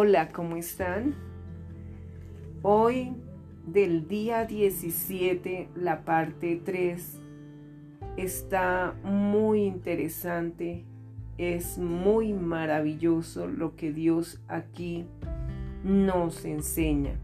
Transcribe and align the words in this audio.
Hola, 0.00 0.28
¿cómo 0.28 0.54
están? 0.56 1.16
Hoy 2.62 3.16
del 3.66 4.06
día 4.06 4.44
17, 4.44 5.70
la 5.74 6.04
parte 6.04 6.62
3, 6.64 7.20
está 8.16 8.94
muy 9.02 9.64
interesante, 9.64 10.84
es 11.36 11.78
muy 11.78 12.32
maravilloso 12.32 13.48
lo 13.48 13.74
que 13.74 13.92
Dios 13.92 14.40
aquí 14.46 15.04
nos 15.82 16.44
enseña. 16.44 17.18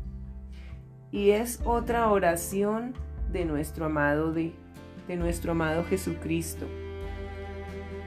Y 1.13 1.31
es 1.31 1.61
otra 1.65 2.11
oración 2.11 2.95
de 3.31 3.45
nuestro 3.45 3.85
amado 3.85 4.33
de, 4.33 4.53
de 5.07 5.15
nuestro 5.15 5.53
amado 5.53 5.85
Jesucristo. 5.85 6.67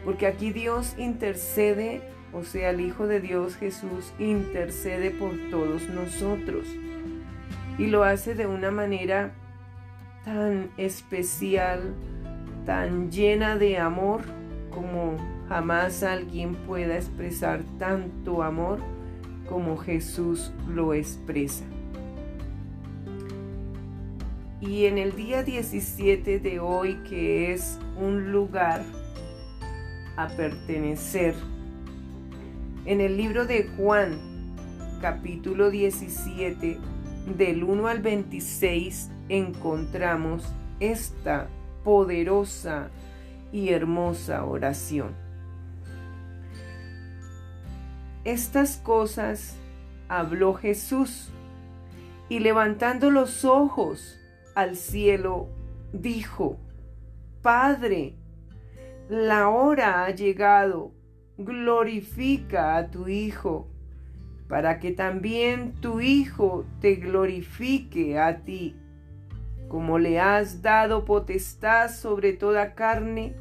Porque 0.04 0.28
aquí 0.28 0.52
Dios 0.52 0.94
intercede 0.98 2.17
o 2.34 2.44
sea, 2.44 2.72
el 2.72 2.82
Hijo 2.82 3.08
de 3.08 3.20
Dios 3.20 3.56
Jesús 3.56 4.14
intercede 4.20 5.12
por 5.12 5.32
todos 5.50 5.88
nosotros 5.90 6.68
y 7.78 7.88
lo 7.88 8.04
hace 8.04 8.36
de 8.36 8.48
una 8.48 8.72
manera 8.72 9.32
tan 10.26 10.70
especial, 10.78 11.94
tan 12.66 13.12
llena 13.12 13.56
de 13.56 13.78
amor 13.78 14.22
como 14.72 15.18
jamás 15.48 16.04
alguien 16.04 16.56
pueda 16.56 16.96
expresar 16.96 17.62
tanto 17.80 18.44
amor 18.44 18.80
como 19.48 19.78
Jesús 19.78 20.52
lo 20.68 20.94
expresa. 20.94 21.64
Y 24.60 24.86
en 24.86 24.98
el 24.98 25.16
día 25.16 25.44
17 25.44 26.40
de 26.40 26.60
hoy, 26.60 26.96
que 27.08 27.54
es 27.54 27.80
un 27.96 28.32
lugar 28.32 28.84
a 30.18 30.28
pertenecer, 30.28 31.36
en 32.88 33.02
el 33.02 33.18
libro 33.18 33.46
de 33.46 33.68
Juan, 33.76 34.18
capítulo 35.02 35.70
17, 35.70 36.80
del 37.38 37.66
1 37.66 37.86
al 37.86 38.02
26, 38.02 39.12
encontramos 39.28 40.46
esta 40.80 41.50
poderosa 41.84 42.90
y 43.52 43.72
hermosa 43.72 44.46
oración. 44.46 45.14
Estas 48.24 48.78
cosas 48.78 49.58
habló 50.08 50.54
Jesús 50.54 51.30
y 52.30 52.40
levantando 52.40 53.12
los 53.12 53.44
ojos 53.44 54.18
al 54.56 54.78
cielo, 54.78 55.50
dijo, 55.92 56.58
Padre, 57.42 58.16
la 59.10 59.50
hora 59.50 60.06
ha 60.06 60.12
llegado 60.12 60.97
glorifica 61.38 62.78
a 62.78 62.90
tu 62.90 63.08
Hijo, 63.08 63.68
para 64.48 64.80
que 64.80 64.92
también 64.92 65.74
tu 65.82 66.00
Hijo 66.02 66.66
te 66.80 66.96
glorifique 66.96 68.18
a 68.18 68.44
ti, 68.44 68.76
como 69.68 70.00
le 70.00 70.20
has 70.20 70.62
dado 70.62 71.06
potestad 71.06 71.90
sobre 71.92 72.34
toda 72.34 72.74
carne, 72.74 73.36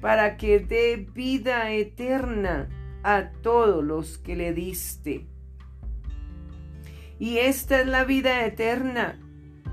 para 0.00 0.36
que 0.36 0.60
dé 0.60 1.08
vida 1.12 1.72
eterna 1.72 2.68
a 3.02 3.30
todos 3.42 3.84
los 3.84 4.18
que 4.18 4.36
le 4.36 4.52
diste. 4.52 5.26
Y 7.18 7.38
esta 7.38 7.80
es 7.80 7.86
la 7.86 8.04
vida 8.04 8.44
eterna, 8.46 9.18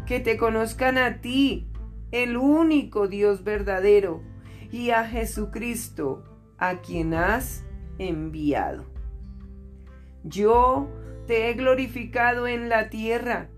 que 0.07 0.19
te 0.19 0.35
conozcan 0.35 0.97
a 0.97 1.21
ti, 1.21 1.67
el 2.11 2.37
único 2.37 3.07
Dios 3.07 3.43
verdadero, 3.43 4.23
y 4.71 4.89
a 4.89 5.07
Jesucristo, 5.07 6.23
a 6.57 6.77
quien 6.77 7.13
has 7.13 7.63
enviado. 7.97 8.85
Yo 10.23 10.89
te 11.27 11.49
he 11.49 11.53
glorificado 11.53 12.47
en 12.47 12.69
la 12.69 12.89
tierra, 12.89 13.49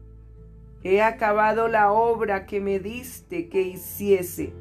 he 0.84 1.02
acabado 1.02 1.68
la 1.68 1.92
obra 1.92 2.46
que 2.46 2.62
me 2.62 2.80
diste 2.80 3.50
que 3.50 3.62
hiciese. 3.62 4.54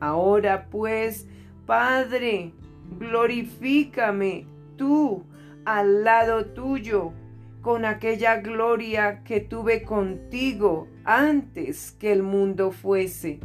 Ahora 0.00 0.68
pues, 0.70 1.28
Padre, 1.66 2.52
glorifícame 2.98 4.46
tú 4.76 5.24
al 5.64 6.04
lado 6.04 6.46
tuyo 6.46 7.12
con 7.60 7.84
aquella 7.84 8.36
gloria 8.36 9.24
que 9.24 9.40
tuve 9.40 9.82
contigo 9.82 10.86
antes 11.04 11.90
que 11.92 12.12
el 12.12 12.22
mundo 12.22 12.70
fuese. 12.70 13.40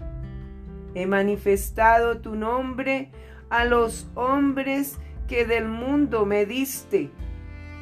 He 0.94 1.08
manifestado 1.08 2.22
tu 2.22 2.36
nombre 2.36 3.12
a 3.52 3.66
los 3.66 4.08
hombres 4.16 4.98
que 5.28 5.46
del 5.46 5.68
mundo 5.68 6.26
me 6.26 6.48
diste. 6.48 7.12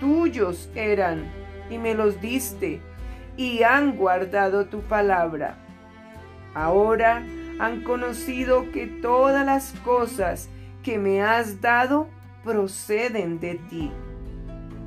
Tuyos 0.02 0.70
eran 0.76 1.32
y 1.70 1.78
me 1.78 1.94
los 1.94 2.20
diste 2.20 2.82
y 3.38 3.64
han 3.64 3.96
guardado 3.96 4.66
tu 4.66 4.82
palabra. 4.82 5.56
Ahora 6.54 7.24
han 7.60 7.84
conocido 7.84 8.72
que 8.72 8.88
todas 8.88 9.46
las 9.46 9.72
cosas 9.86 10.50
que 10.84 10.98
me 10.98 11.22
has 11.22 11.62
dado 11.62 12.10
proceden 12.44 13.40
de 13.40 13.56
ti, 13.70 13.92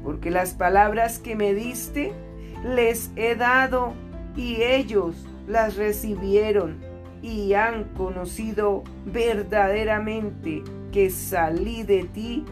porque 0.03 0.31
las 0.31 0.55
palabras 0.55 1.19
que 1.19 1.37
me 1.37 1.55
diste 1.55 2.13
les 2.65 3.11
he 3.15 3.37
dado 3.37 3.95
y 4.37 4.63
ellos 4.63 5.15
las 5.47 5.77
recibieron 5.77 6.92
y 7.23 7.55
han 7.55 7.85
conocido 7.95 8.83
verdaderamente 9.07 10.65
que 10.91 11.09
salí 11.09 11.85
de 11.85 12.05
ti 12.05 12.45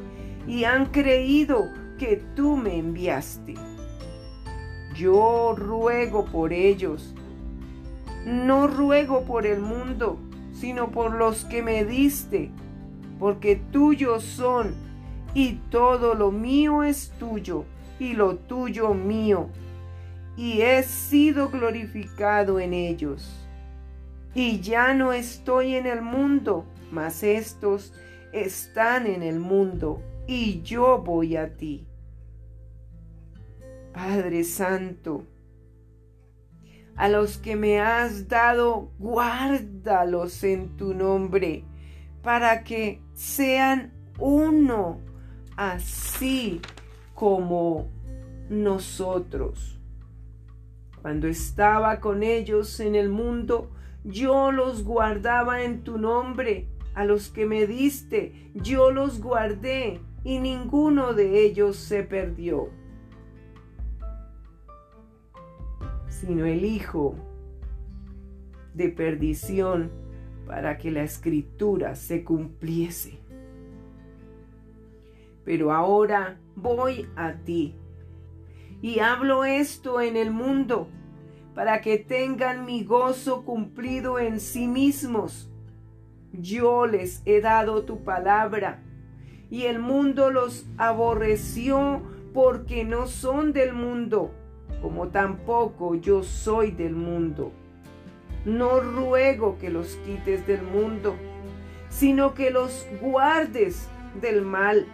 y 0.46 0.64
han 0.64 0.86
creído 0.86 1.64
que 1.98 2.22
tú 2.36 2.56
me 2.56 2.78
enviaste. 2.78 3.54
Yo 4.94 5.54
ruego 5.56 6.24
por 6.24 6.52
ellos. 6.52 7.14
No 8.24 8.68
ruego 8.68 9.24
por 9.24 9.44
el 9.46 9.60
mundo, 9.60 10.18
sino 10.52 10.90
por 10.90 11.14
los 11.14 11.44
que 11.44 11.62
me 11.62 11.84
diste, 11.84 12.50
porque 13.18 13.56
tuyos 13.56 14.22
son, 14.22 14.74
y 15.34 15.54
todo 15.70 16.14
lo 16.14 16.30
mío 16.30 16.82
es 16.82 17.12
tuyo, 17.18 17.64
y 17.98 18.12
lo 18.12 18.36
tuyo 18.36 18.92
mío, 18.92 19.48
y 20.36 20.60
he 20.60 20.82
sido 20.82 21.48
glorificado 21.48 22.60
en 22.60 22.74
ellos 22.74 23.49
y 24.34 24.60
ya 24.60 24.94
no 24.94 25.12
estoy 25.12 25.74
en 25.74 25.86
el 25.86 26.02
mundo, 26.02 26.64
mas 26.90 27.22
estos 27.22 27.92
están 28.32 29.06
en 29.06 29.22
el 29.22 29.40
mundo 29.40 30.02
y 30.26 30.62
yo 30.62 30.98
voy 30.98 31.36
a 31.36 31.56
ti. 31.56 31.86
Padre 33.92 34.44
Santo, 34.44 35.24
a 36.96 37.08
los 37.08 37.38
que 37.38 37.56
me 37.56 37.80
has 37.80 38.28
dado, 38.28 38.92
guárdalos 38.98 40.44
en 40.44 40.76
tu 40.76 40.94
nombre, 40.94 41.64
para 42.22 42.62
que 42.62 43.00
sean 43.14 43.92
uno, 44.18 45.00
así 45.56 46.60
como 47.14 47.90
nosotros. 48.48 49.80
Cuando 51.02 51.26
estaba 51.26 52.00
con 52.00 52.22
ellos 52.22 52.78
en 52.80 52.94
el 52.94 53.08
mundo, 53.08 53.70
yo 54.04 54.52
los 54.52 54.84
guardaba 54.84 55.62
en 55.62 55.82
tu 55.82 55.98
nombre, 55.98 56.68
a 56.94 57.04
los 57.04 57.28
que 57.28 57.46
me 57.46 57.66
diste, 57.66 58.50
yo 58.54 58.90
los 58.90 59.20
guardé, 59.20 60.00
y 60.24 60.38
ninguno 60.38 61.14
de 61.14 61.44
ellos 61.44 61.76
se 61.76 62.02
perdió, 62.02 62.68
sino 66.08 66.44
el 66.44 66.64
Hijo 66.64 67.14
de 68.74 68.88
perdición 68.90 69.90
para 70.46 70.78
que 70.78 70.90
la 70.90 71.02
escritura 71.02 71.94
se 71.94 72.24
cumpliese. 72.24 73.18
Pero 75.44 75.72
ahora 75.72 76.38
voy 76.54 77.08
a 77.16 77.34
ti 77.34 77.74
y 78.82 79.00
hablo 79.00 79.44
esto 79.44 80.00
en 80.00 80.16
el 80.16 80.30
mundo 80.30 80.88
para 81.54 81.80
que 81.80 81.98
tengan 81.98 82.64
mi 82.64 82.84
gozo 82.84 83.44
cumplido 83.44 84.18
en 84.18 84.40
sí 84.40 84.66
mismos. 84.66 85.50
Yo 86.32 86.86
les 86.86 87.22
he 87.24 87.40
dado 87.40 87.82
tu 87.82 88.04
palabra, 88.04 88.82
y 89.50 89.64
el 89.64 89.80
mundo 89.80 90.30
los 90.30 90.66
aborreció 90.78 92.02
porque 92.32 92.84
no 92.84 93.08
son 93.08 93.52
del 93.52 93.72
mundo, 93.72 94.30
como 94.80 95.08
tampoco 95.08 95.96
yo 95.96 96.22
soy 96.22 96.70
del 96.70 96.94
mundo. 96.94 97.52
No 98.44 98.80
ruego 98.80 99.58
que 99.58 99.70
los 99.70 99.96
quites 99.96 100.46
del 100.46 100.62
mundo, 100.62 101.16
sino 101.88 102.32
que 102.32 102.50
los 102.52 102.86
guardes 103.00 103.88
del 104.20 104.42
mal. 104.42 104.86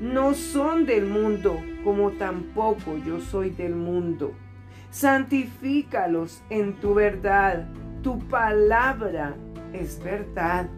No 0.00 0.34
son 0.34 0.84
del 0.84 1.06
mundo, 1.06 1.56
como 1.84 2.10
tampoco 2.10 2.98
yo 3.06 3.20
soy 3.20 3.50
del 3.50 3.76
mundo 3.76 4.34
santifícalos 4.92 6.42
en 6.50 6.74
tu 6.74 6.94
verdad. 6.94 7.66
Tu 8.02 8.18
palabra 8.28 9.34
es 9.72 9.98
verdad. 10.04 10.68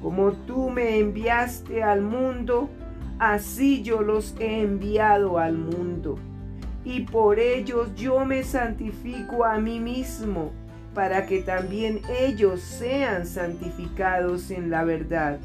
Como 0.00 0.32
tú 0.32 0.70
me 0.70 1.00
enviaste 1.00 1.82
al 1.82 2.02
mundo, 2.02 2.70
así 3.18 3.82
yo 3.82 4.02
los 4.02 4.36
he 4.38 4.62
enviado 4.62 5.38
al 5.38 5.58
mundo. 5.58 6.16
Y 6.84 7.00
por 7.00 7.40
ellos 7.40 7.92
yo 7.96 8.24
me 8.24 8.44
santifico 8.44 9.44
a 9.44 9.58
mí 9.58 9.80
mismo, 9.80 10.52
para 10.94 11.26
que 11.26 11.42
también 11.42 12.00
ellos 12.20 12.60
sean 12.60 13.26
santificados 13.26 14.52
en 14.52 14.70
la 14.70 14.84
verdad. 14.84 15.40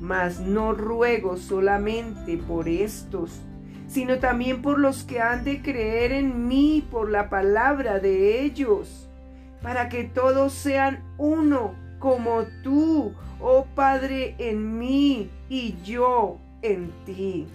Mas 0.00 0.40
no 0.40 0.72
ruego 0.72 1.36
solamente 1.36 2.38
por 2.38 2.70
estos, 2.70 3.42
sino 3.90 4.20
también 4.20 4.62
por 4.62 4.78
los 4.78 5.02
que 5.02 5.20
han 5.20 5.42
de 5.42 5.62
creer 5.62 6.12
en 6.12 6.46
mí 6.46 6.86
por 6.92 7.10
la 7.10 7.28
palabra 7.28 7.98
de 7.98 8.40
ellos, 8.44 9.10
para 9.62 9.88
que 9.88 10.04
todos 10.04 10.52
sean 10.52 11.02
uno 11.18 11.74
como 11.98 12.44
tú, 12.62 13.12
oh 13.40 13.66
Padre, 13.74 14.36
en 14.38 14.78
mí 14.78 15.28
y 15.48 15.74
yo 15.82 16.38
en 16.62 16.92
ti. 17.04 17.48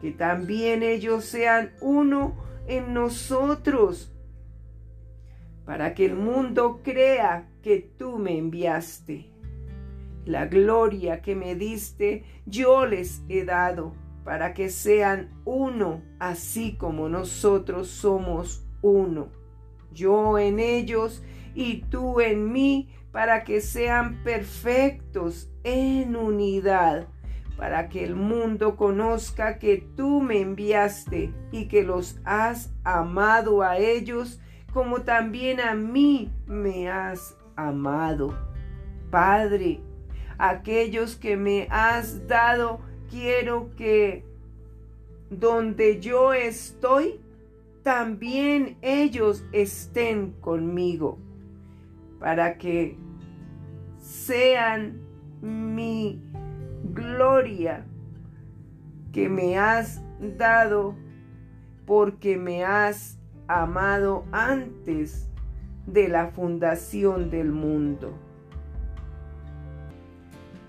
Que 0.00 0.12
también 0.12 0.84
ellos 0.84 1.24
sean 1.24 1.72
uno 1.80 2.36
en 2.68 2.94
nosotros, 2.94 4.12
para 5.64 5.94
que 5.94 6.06
el 6.06 6.14
mundo 6.14 6.80
crea 6.84 7.48
que 7.60 7.80
tú 7.98 8.18
me 8.18 8.38
enviaste. 8.38 9.32
La 10.26 10.46
gloria 10.46 11.22
que 11.22 11.34
me 11.34 11.56
diste 11.56 12.24
yo 12.46 12.86
les 12.86 13.22
he 13.28 13.44
dado 13.44 14.05
para 14.26 14.54
que 14.54 14.70
sean 14.70 15.30
uno, 15.44 16.02
así 16.18 16.76
como 16.76 17.08
nosotros 17.08 17.86
somos 17.86 18.66
uno. 18.82 19.28
Yo 19.92 20.36
en 20.40 20.58
ellos 20.58 21.22
y 21.54 21.82
tú 21.82 22.20
en 22.20 22.50
mí, 22.50 22.88
para 23.12 23.44
que 23.44 23.60
sean 23.60 24.24
perfectos 24.24 25.48
en 25.62 26.16
unidad, 26.16 27.06
para 27.56 27.88
que 27.88 28.02
el 28.02 28.16
mundo 28.16 28.74
conozca 28.74 29.60
que 29.60 29.76
tú 29.96 30.20
me 30.20 30.40
enviaste 30.40 31.32
y 31.52 31.68
que 31.68 31.84
los 31.84 32.18
has 32.24 32.74
amado 32.82 33.62
a 33.62 33.78
ellos 33.78 34.40
como 34.72 35.02
también 35.02 35.60
a 35.60 35.76
mí 35.76 36.32
me 36.48 36.90
has 36.90 37.38
amado. 37.54 38.36
Padre, 39.08 39.80
aquellos 40.36 41.14
que 41.14 41.36
me 41.36 41.68
has 41.70 42.26
dado, 42.26 42.80
quiero 43.10 43.70
que 43.76 44.24
donde 45.30 46.00
yo 46.00 46.32
estoy, 46.32 47.20
también 47.82 48.76
ellos 48.82 49.44
estén 49.52 50.32
conmigo, 50.40 51.18
para 52.18 52.58
que 52.58 52.96
sean 53.98 55.00
mi 55.40 56.20
gloria 56.92 57.84
que 59.12 59.28
me 59.28 59.58
has 59.58 60.02
dado 60.36 60.94
porque 61.86 62.36
me 62.36 62.64
has 62.64 63.18
amado 63.46 64.24
antes 64.32 65.30
de 65.86 66.08
la 66.08 66.28
fundación 66.28 67.30
del 67.30 67.52
mundo. 67.52 68.12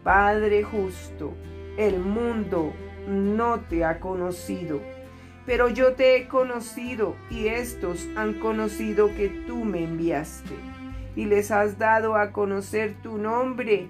Padre 0.03 0.63
justo, 0.63 1.33
el 1.77 1.99
mundo 1.99 2.73
no 3.07 3.61
te 3.61 3.85
ha 3.85 3.99
conocido, 3.99 4.81
pero 5.45 5.69
yo 5.69 5.93
te 5.93 6.17
he 6.17 6.27
conocido 6.27 7.15
y 7.29 7.47
estos 7.47 8.05
han 8.15 8.33
conocido 8.39 9.07
que 9.15 9.29
tú 9.47 9.63
me 9.63 9.83
enviaste 9.83 10.55
y 11.15 11.25
les 11.25 11.51
has 11.51 11.77
dado 11.77 12.15
a 12.15 12.31
conocer 12.31 12.95
tu 13.01 13.17
nombre 13.17 13.87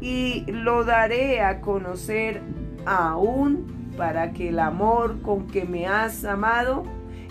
y 0.00 0.44
lo 0.50 0.84
daré 0.84 1.40
a 1.40 1.60
conocer 1.60 2.42
aún 2.84 3.92
para 3.96 4.32
que 4.32 4.48
el 4.48 4.58
amor 4.58 5.20
con 5.22 5.46
que 5.46 5.64
me 5.64 5.86
has 5.86 6.24
amado 6.24 6.84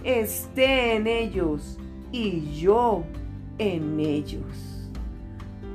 esté 0.04 0.96
en 0.96 1.08
ellos 1.08 1.78
y 2.12 2.54
yo 2.60 3.04
en 3.58 4.00
ellos. 4.00 4.90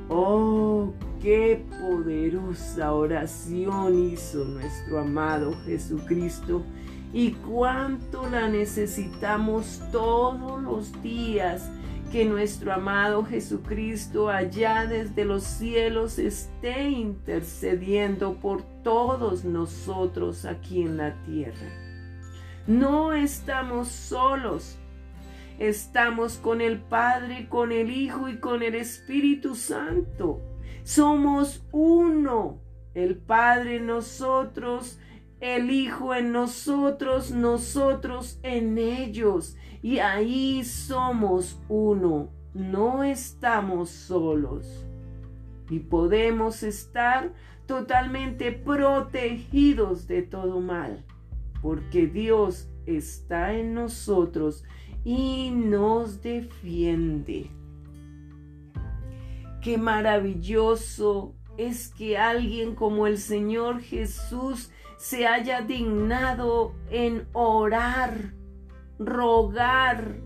Oh, 0.09 0.93
Qué 1.23 1.63
poderosa 1.79 2.91
oración 2.91 4.11
hizo 4.11 4.43
nuestro 4.43 4.99
amado 4.99 5.55
Jesucristo 5.63 6.65
y 7.13 7.31
cuánto 7.31 8.29
la 8.29 8.49
necesitamos 8.49 9.81
todos 9.89 10.61
los 10.61 11.01
días 11.01 11.71
que 12.11 12.25
nuestro 12.25 12.73
amado 12.73 13.23
Jesucristo 13.23 14.27
allá 14.27 14.85
desde 14.85 15.23
los 15.23 15.45
cielos 15.45 16.19
esté 16.19 16.89
intercediendo 16.89 18.33
por 18.41 18.61
todos 18.83 19.45
nosotros 19.45 20.43
aquí 20.43 20.81
en 20.81 20.97
la 20.97 21.13
tierra. 21.23 21.71
No 22.67 23.13
estamos 23.13 23.87
solos, 23.87 24.77
estamos 25.57 26.35
con 26.35 26.59
el 26.59 26.81
Padre, 26.81 27.47
con 27.47 27.71
el 27.71 27.91
Hijo 27.91 28.27
y 28.27 28.39
con 28.39 28.61
el 28.61 28.75
Espíritu 28.75 29.55
Santo. 29.55 30.41
Somos 30.83 31.65
uno, 31.71 32.59
el 32.93 33.17
Padre 33.17 33.77
en 33.77 33.87
nosotros, 33.87 34.99
el 35.39 35.71
Hijo 35.71 36.13
en 36.13 36.33
nosotros, 36.33 37.31
nosotros 37.31 38.39
en 38.43 38.77
ellos. 38.77 39.55
Y 39.81 39.99
ahí 39.99 40.63
somos 40.65 41.61
uno, 41.69 42.29
no 42.53 43.03
estamos 43.03 43.89
solos. 43.89 44.85
Y 45.69 45.79
podemos 45.79 46.63
estar 46.63 47.31
totalmente 47.65 48.51
protegidos 48.51 50.07
de 50.07 50.21
todo 50.21 50.59
mal, 50.59 51.05
porque 51.61 52.07
Dios 52.07 52.69
está 52.85 53.53
en 53.53 53.73
nosotros 53.73 54.65
y 55.05 55.51
nos 55.51 56.21
defiende. 56.21 57.49
Qué 59.63 59.77
maravilloso 59.77 61.35
es 61.57 61.87
que 61.87 62.17
alguien 62.17 62.75
como 62.75 63.07
el 63.07 63.17
Señor 63.17 63.79
Jesús 63.79 64.71
se 64.97 65.25
haya 65.25 65.61
dignado 65.61 66.73
en 66.91 67.27
orar, 67.31 68.33
rogar, 68.99 70.17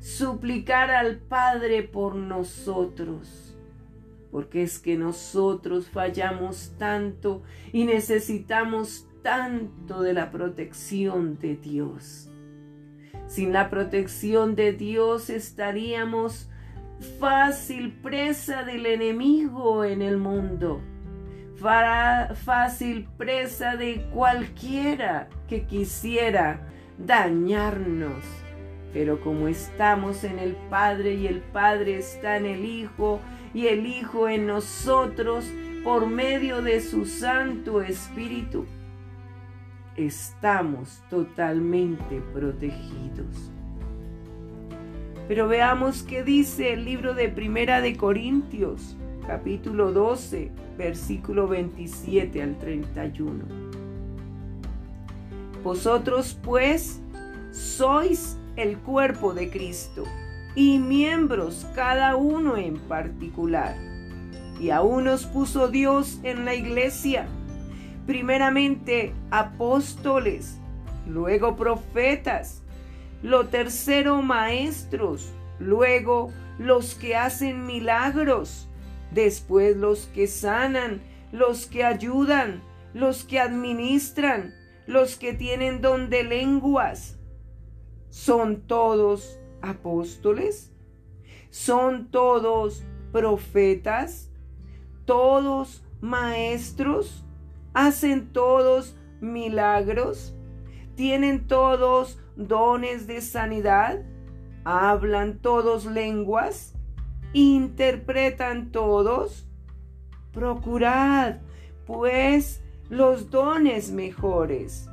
suplicar 0.00 0.90
al 0.90 1.18
Padre 1.18 1.84
por 1.84 2.16
nosotros. 2.16 3.56
Porque 4.32 4.64
es 4.64 4.80
que 4.80 4.96
nosotros 4.96 5.88
fallamos 5.88 6.74
tanto 6.76 7.44
y 7.72 7.84
necesitamos 7.84 9.06
tanto 9.22 10.02
de 10.02 10.14
la 10.14 10.32
protección 10.32 11.38
de 11.38 11.54
Dios. 11.54 12.28
Sin 13.28 13.52
la 13.52 13.70
protección 13.70 14.56
de 14.56 14.72
Dios 14.72 15.30
estaríamos 15.30 16.50
fácil 17.18 17.92
presa 18.02 18.64
del 18.64 18.86
enemigo 18.86 19.84
en 19.84 20.02
el 20.02 20.18
mundo, 20.18 20.80
fácil 22.44 23.08
presa 23.16 23.76
de 23.76 24.06
cualquiera 24.12 25.28
que 25.48 25.66
quisiera 25.66 26.66
dañarnos. 26.98 28.24
Pero 28.92 29.20
como 29.20 29.48
estamos 29.48 30.24
en 30.24 30.38
el 30.38 30.54
Padre 30.70 31.14
y 31.14 31.26
el 31.26 31.40
Padre 31.40 31.98
está 31.98 32.36
en 32.36 32.46
el 32.46 32.64
Hijo 32.64 33.20
y 33.52 33.66
el 33.66 33.86
Hijo 33.86 34.28
en 34.28 34.46
nosotros 34.46 35.50
por 35.82 36.06
medio 36.06 36.62
de 36.62 36.80
su 36.80 37.04
Santo 37.04 37.82
Espíritu, 37.82 38.66
estamos 39.96 41.02
totalmente 41.10 42.22
protegidos. 42.32 43.53
Pero 45.26 45.48
veamos 45.48 46.02
qué 46.02 46.22
dice 46.22 46.74
el 46.74 46.84
libro 46.84 47.14
de 47.14 47.30
Primera 47.30 47.80
de 47.80 47.96
Corintios, 47.96 48.94
capítulo 49.26 49.90
12, 49.90 50.50
versículo 50.76 51.48
27 51.48 52.42
al 52.42 52.58
31. 52.58 53.44
Vosotros 55.62 56.38
pues 56.42 57.00
sois 57.52 58.38
el 58.56 58.76
cuerpo 58.78 59.32
de 59.32 59.48
Cristo 59.48 60.04
y 60.54 60.78
miembros 60.78 61.66
cada 61.74 62.16
uno 62.16 62.58
en 62.58 62.76
particular. 62.76 63.74
Y 64.60 64.70
a 64.70 64.82
unos 64.82 65.24
puso 65.24 65.68
Dios 65.68 66.20
en 66.22 66.44
la 66.44 66.54
iglesia, 66.54 67.26
primeramente 68.06 69.14
apóstoles, 69.30 70.60
luego 71.08 71.56
profetas, 71.56 72.63
lo 73.24 73.46
tercero, 73.46 74.20
maestros. 74.20 75.32
Luego, 75.58 76.30
los 76.58 76.94
que 76.94 77.16
hacen 77.16 77.64
milagros. 77.64 78.68
Después, 79.12 79.78
los 79.78 80.06
que 80.14 80.26
sanan, 80.26 81.00
los 81.32 81.66
que 81.66 81.84
ayudan, 81.84 82.62
los 82.92 83.24
que 83.24 83.40
administran, 83.40 84.54
los 84.86 85.16
que 85.16 85.32
tienen 85.32 85.80
don 85.80 86.10
de 86.10 86.22
lenguas. 86.22 87.18
¿Son 88.10 88.60
todos 88.60 89.40
apóstoles? 89.62 90.70
¿Son 91.48 92.10
todos 92.10 92.84
profetas? 93.10 94.30
¿Todos 95.06 95.82
maestros? 96.02 97.24
¿Hacen 97.72 98.34
todos 98.34 98.96
milagros? 99.22 100.34
¿Tienen 100.94 101.46
todos 101.46 102.18
dones 102.36 103.06
de 103.06 103.20
sanidad? 103.20 104.02
¿Hablan 104.64 105.38
todos 105.38 105.86
lenguas? 105.86 106.74
¿Interpretan 107.32 108.70
todos? 108.70 109.46
Procurad, 110.32 111.38
pues, 111.86 112.62
los 112.88 113.30
dones 113.30 113.90
mejores. 113.90 114.88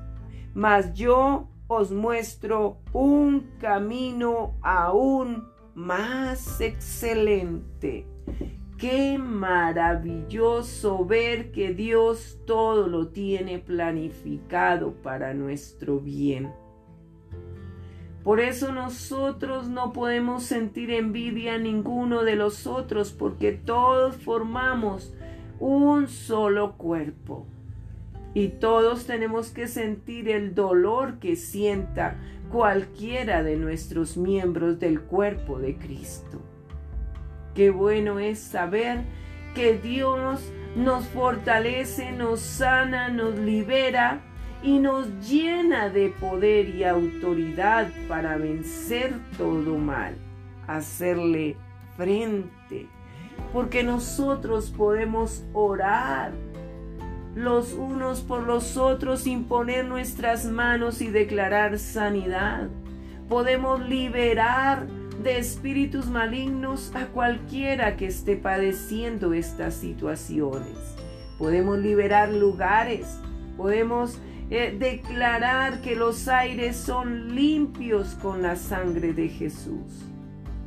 Mas 0.53 0.93
yo 0.93 1.47
os 1.67 1.91
muestro 1.91 2.79
un 2.91 3.51
camino 3.59 4.55
aún 4.61 5.47
más 5.73 6.59
excelente. 6.59 8.05
Qué 8.77 9.17
maravilloso 9.17 11.05
ver 11.05 11.51
que 11.51 11.73
Dios 11.73 12.39
todo 12.45 12.87
lo 12.87 13.09
tiene 13.09 13.59
planificado 13.59 14.93
para 15.01 15.33
nuestro 15.33 15.99
bien. 15.99 16.51
Por 18.23 18.39
eso 18.39 18.71
nosotros 18.71 19.67
no 19.67 19.93
podemos 19.93 20.43
sentir 20.43 20.91
envidia 20.91 21.55
a 21.55 21.57
ninguno 21.57 22.23
de 22.23 22.35
los 22.35 22.67
otros 22.67 23.11
porque 23.11 23.51
todos 23.51 24.15
formamos 24.15 25.13
un 25.59 26.07
solo 26.07 26.73
cuerpo. 26.73 27.47
Y 28.33 28.49
todos 28.49 29.07
tenemos 29.07 29.49
que 29.49 29.67
sentir 29.67 30.29
el 30.29 30.53
dolor 30.53 31.19
que 31.19 31.35
sienta 31.35 32.17
cualquiera 32.51 33.43
de 33.43 33.57
nuestros 33.57 34.17
miembros 34.17 34.79
del 34.79 35.01
cuerpo 35.01 35.59
de 35.59 35.77
Cristo. 35.77 36.41
Qué 37.55 37.71
bueno 37.71 38.19
es 38.19 38.39
saber 38.39 39.01
que 39.55 39.77
Dios 39.77 40.41
nos 40.75 41.05
fortalece, 41.07 42.11
nos 42.11 42.39
sana, 42.39 43.09
nos 43.09 43.37
libera 43.37 44.21
y 44.63 44.79
nos 44.79 45.07
llena 45.27 45.89
de 45.89 46.09
poder 46.09 46.69
y 46.69 46.83
autoridad 46.83 47.89
para 48.07 48.37
vencer 48.37 49.13
todo 49.37 49.77
mal, 49.77 50.15
hacerle 50.67 51.57
frente, 51.97 52.87
porque 53.53 53.83
nosotros 53.83 54.69
podemos 54.69 55.43
orar 55.53 56.31
los 57.35 57.73
unos 57.73 58.21
por 58.21 58.43
los 58.43 58.77
otros, 58.77 59.25
imponer 59.25 59.85
nuestras 59.85 60.45
manos 60.45 61.01
y 61.01 61.09
declarar 61.09 61.79
sanidad. 61.79 62.67
Podemos 63.29 63.79
liberar 63.87 64.85
de 65.23 65.37
espíritus 65.37 66.07
malignos 66.07 66.91
a 66.95 67.05
cualquiera 67.07 67.95
que 67.95 68.07
esté 68.07 68.35
padeciendo 68.35 69.33
estas 69.33 69.75
situaciones. 69.75 70.77
Podemos 71.37 71.79
liberar 71.79 72.29
lugares, 72.29 73.19
podemos 73.55 74.19
eh, 74.51 74.75
declarar 74.77 75.81
que 75.81 75.95
los 75.95 76.27
aires 76.27 76.77
son 76.77 77.33
limpios 77.33 78.13
con 78.21 78.43
la 78.43 78.55
sangre 78.55 79.13
de 79.13 79.29
Jesús, 79.29 80.05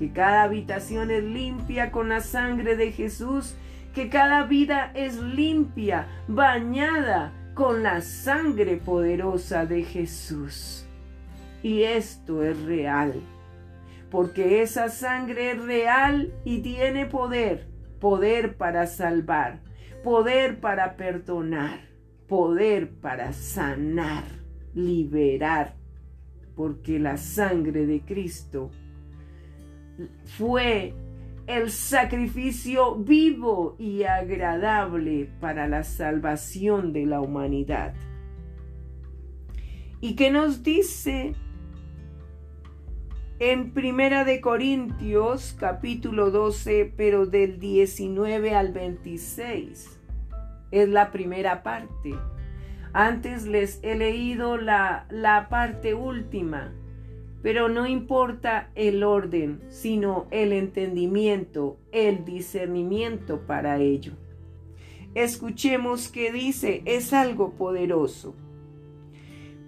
que 0.00 0.10
cada 0.10 0.42
habitación 0.42 1.12
es 1.12 1.22
limpia 1.22 1.92
con 1.92 2.08
la 2.08 2.20
sangre 2.20 2.74
de 2.74 2.90
Jesús, 2.90 3.54
que 3.94 4.08
cada 4.08 4.42
vida 4.42 4.90
es 4.94 5.16
limpia, 5.20 6.08
bañada 6.26 7.32
con 7.54 7.84
la 7.84 8.00
sangre 8.00 8.78
poderosa 8.78 9.66
de 9.66 9.84
Jesús. 9.84 10.84
Y 11.62 11.84
esto 11.84 12.42
es 12.42 12.60
real 12.64 13.14
porque 14.14 14.62
esa 14.62 14.90
sangre 14.90 15.50
es 15.50 15.60
real 15.60 16.32
y 16.44 16.60
tiene 16.60 17.04
poder, 17.04 17.66
poder 17.98 18.56
para 18.56 18.86
salvar, 18.86 19.58
poder 20.04 20.60
para 20.60 20.94
perdonar, 20.94 21.80
poder 22.34 22.90
para 22.90 23.32
sanar, 23.32 24.24
liberar, 24.74 25.76
porque 26.56 26.98
la 26.98 27.16
sangre 27.16 27.86
de 27.86 28.00
Cristo 28.00 28.72
fue 30.24 30.94
el 31.46 31.70
sacrificio 31.70 32.96
vivo 32.96 33.76
y 33.78 34.02
agradable 34.02 35.30
para 35.40 35.68
la 35.68 35.84
salvación 35.84 36.92
de 36.92 37.06
la 37.06 37.20
humanidad. 37.20 37.94
¿Y 40.00 40.16
qué 40.16 40.32
nos 40.32 40.64
dice 40.64 41.36
en 43.38 43.72
Primera 43.72 44.24
de 44.24 44.40
Corintios 44.40 45.54
capítulo 45.56 46.32
12, 46.32 46.94
pero 46.96 47.26
del 47.26 47.60
19 47.60 48.56
al 48.56 48.72
26. 48.72 50.00
Es 50.74 50.88
la 50.88 51.12
primera 51.12 51.62
parte. 51.62 52.16
Antes 52.92 53.46
les 53.46 53.78
he 53.84 53.94
leído 53.94 54.56
la, 54.56 55.06
la 55.08 55.48
parte 55.48 55.94
última, 55.94 56.72
pero 57.44 57.68
no 57.68 57.86
importa 57.86 58.70
el 58.74 59.04
orden, 59.04 59.62
sino 59.68 60.26
el 60.32 60.52
entendimiento, 60.52 61.78
el 61.92 62.24
discernimiento 62.24 63.46
para 63.46 63.78
ello. 63.78 64.14
Escuchemos 65.14 66.08
que 66.08 66.32
dice, 66.32 66.82
es 66.86 67.12
algo 67.12 67.52
poderoso. 67.52 68.34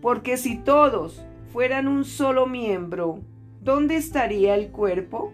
Porque 0.03 0.37
si 0.37 0.59
todos 0.59 1.25
fueran 1.53 1.87
un 1.87 2.05
solo 2.05 2.49
miembro, 2.49 3.21
¿dónde 3.63 3.95
estaría 3.95 4.57
el 4.57 4.73
cuerpo? 4.73 5.33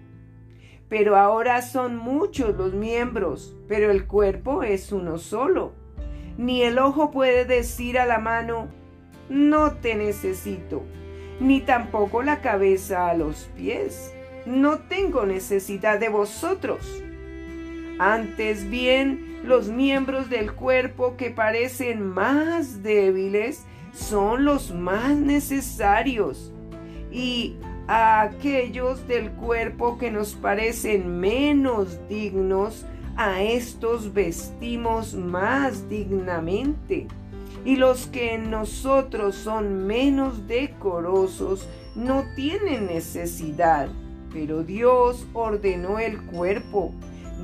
Pero 0.93 1.17
ahora 1.17 1.63
son 1.63 1.97
muchos 1.97 2.55
los 2.55 2.75
miembros, 2.75 3.57
pero 3.67 3.91
el 3.91 4.07
cuerpo 4.07 4.63
es 4.63 4.93
uno 4.93 5.17
solo. 5.17 5.73
Ni 6.37 6.65
el 6.65 6.79
ojo 6.79 7.11
puede 7.11 7.47
decir 7.47 7.99
a 7.99 8.05
la 8.05 8.19
mano, 8.19 8.69
no 9.31 9.73
te 9.77 9.95
necesito, 9.95 10.83
ni 11.41 11.63
tampoco 11.63 12.23
la 12.23 12.43
cabeza 12.43 13.09
a 13.09 13.15
los 13.15 13.49
pies, 13.57 14.13
no 14.45 14.81
tengo 14.81 15.25
necesidad 15.25 15.99
de 15.99 16.11
vosotros. 16.11 17.03
Antes 17.99 18.69
bien, 18.69 19.41
los 19.45 19.69
miembros 19.69 20.29
del 20.29 20.53
cuerpo 20.53 21.17
que 21.17 21.31
parecen 21.31 22.07
más 22.07 22.83
débiles 22.83 23.65
son 23.95 24.45
los 24.45 24.75
más 24.75 25.17
necesarios. 25.17 26.53
Y 27.11 27.57
a 27.89 28.23
aquellos 28.23 29.07
del 29.09 29.31
cuerpo 29.33 29.99
que 29.99 30.11
nos 30.11 30.35
parecen 30.35 31.21
menos 31.21 31.99
dignos, 32.09 32.87
a 33.17 33.43
estos 33.43 34.13
vestimos 34.15 35.15
más 35.15 35.89
dignamente. 35.89 37.07
Y 37.65 37.77
los 37.77 38.07
que 38.07 38.35
en 38.35 38.51
nosotros 38.51 39.37
son 39.37 39.87
menos 39.87 40.49
decorosos 40.49 41.69
no 41.95 42.25
tienen 42.35 42.87
necesidad, 42.87 43.89
pero 44.33 44.65
Dios 44.65 45.27
ordenó 45.35 45.99
el 45.99 46.21
cuerpo, 46.23 46.93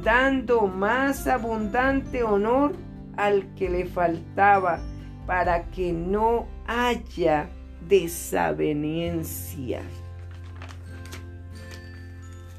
dando 0.02 0.66
más 0.66 1.26
abundante 1.26 2.22
honor 2.24 2.72
al 3.16 3.54
que 3.54 3.68
le 3.68 3.84
faltaba, 3.86 4.80
para 5.26 5.64
que 5.70 5.92
no 5.92 6.46
haya 6.66 7.50
desavenencia 7.86 9.82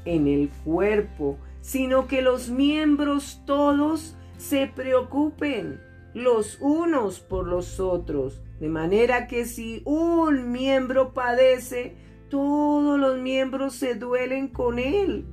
en 0.04 0.26
el 0.26 0.48
cuerpo, 0.64 1.38
sino 1.60 2.06
que 2.06 2.22
los 2.22 2.48
miembros 2.50 3.42
todos 3.46 4.16
se 4.38 4.66
preocupen 4.66 5.80
los 6.14 6.58
unos 6.60 7.20
por 7.20 7.46
los 7.46 7.78
otros, 7.78 8.40
de 8.58 8.68
manera 8.68 9.26
que 9.26 9.44
si 9.44 9.82
un 9.84 10.50
miembro 10.50 11.12
padece, 11.12 11.94
todos 12.28 12.98
los 12.98 13.18
miembros 13.18 13.74
se 13.74 13.94
duelen 13.94 14.48
con 14.48 14.78
él. 14.78 15.24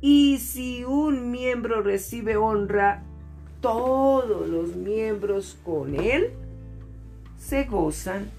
Y 0.00 0.38
si 0.38 0.84
un 0.84 1.30
miembro 1.30 1.82
recibe 1.82 2.36
honra, 2.36 3.02
todos 3.60 4.48
los 4.48 4.76
miembros 4.76 5.58
con 5.64 5.98
él 5.98 6.32
se 7.38 7.64
gozan. 7.64 8.30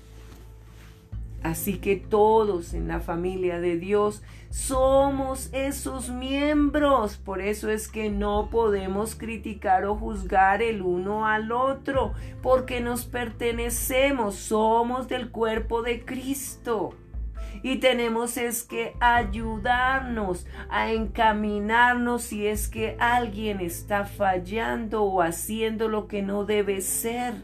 Así 1.43 1.77
que 1.77 1.95
todos 1.95 2.73
en 2.73 2.87
la 2.87 2.99
familia 2.99 3.59
de 3.59 3.77
Dios 3.77 4.21
somos 4.57 5.49
esos 5.53 6.09
miembros. 6.09 7.17
Por 7.17 7.41
eso 7.41 7.69
es 7.69 7.87
que 7.87 8.09
no 8.09 8.49
podemos 8.49 9.15
criticar 9.15 9.85
o 9.85 9.95
juzgar 9.95 10.63
el 10.63 10.81
uno 10.81 11.27
al 11.27 11.51
otro, 11.51 12.13
porque 12.41 12.81
nos 12.81 13.05
pertenecemos, 13.05 14.35
somos 14.35 15.07
del 15.07 15.29
cuerpo 15.29 15.83
de 15.83 16.03
Cristo. 16.03 16.95
Y 17.61 17.77
tenemos 17.77 18.37
es 18.37 18.63
que 18.63 18.93
ayudarnos 18.99 20.47
a 20.69 20.91
encaminarnos 20.91 22.23
si 22.23 22.47
es 22.47 22.67
que 22.67 22.97
alguien 22.99 23.61
está 23.61 24.05
fallando 24.05 25.03
o 25.03 25.21
haciendo 25.21 25.87
lo 25.87 26.07
que 26.07 26.21
no 26.23 26.45
debe 26.45 26.81
ser 26.81 27.35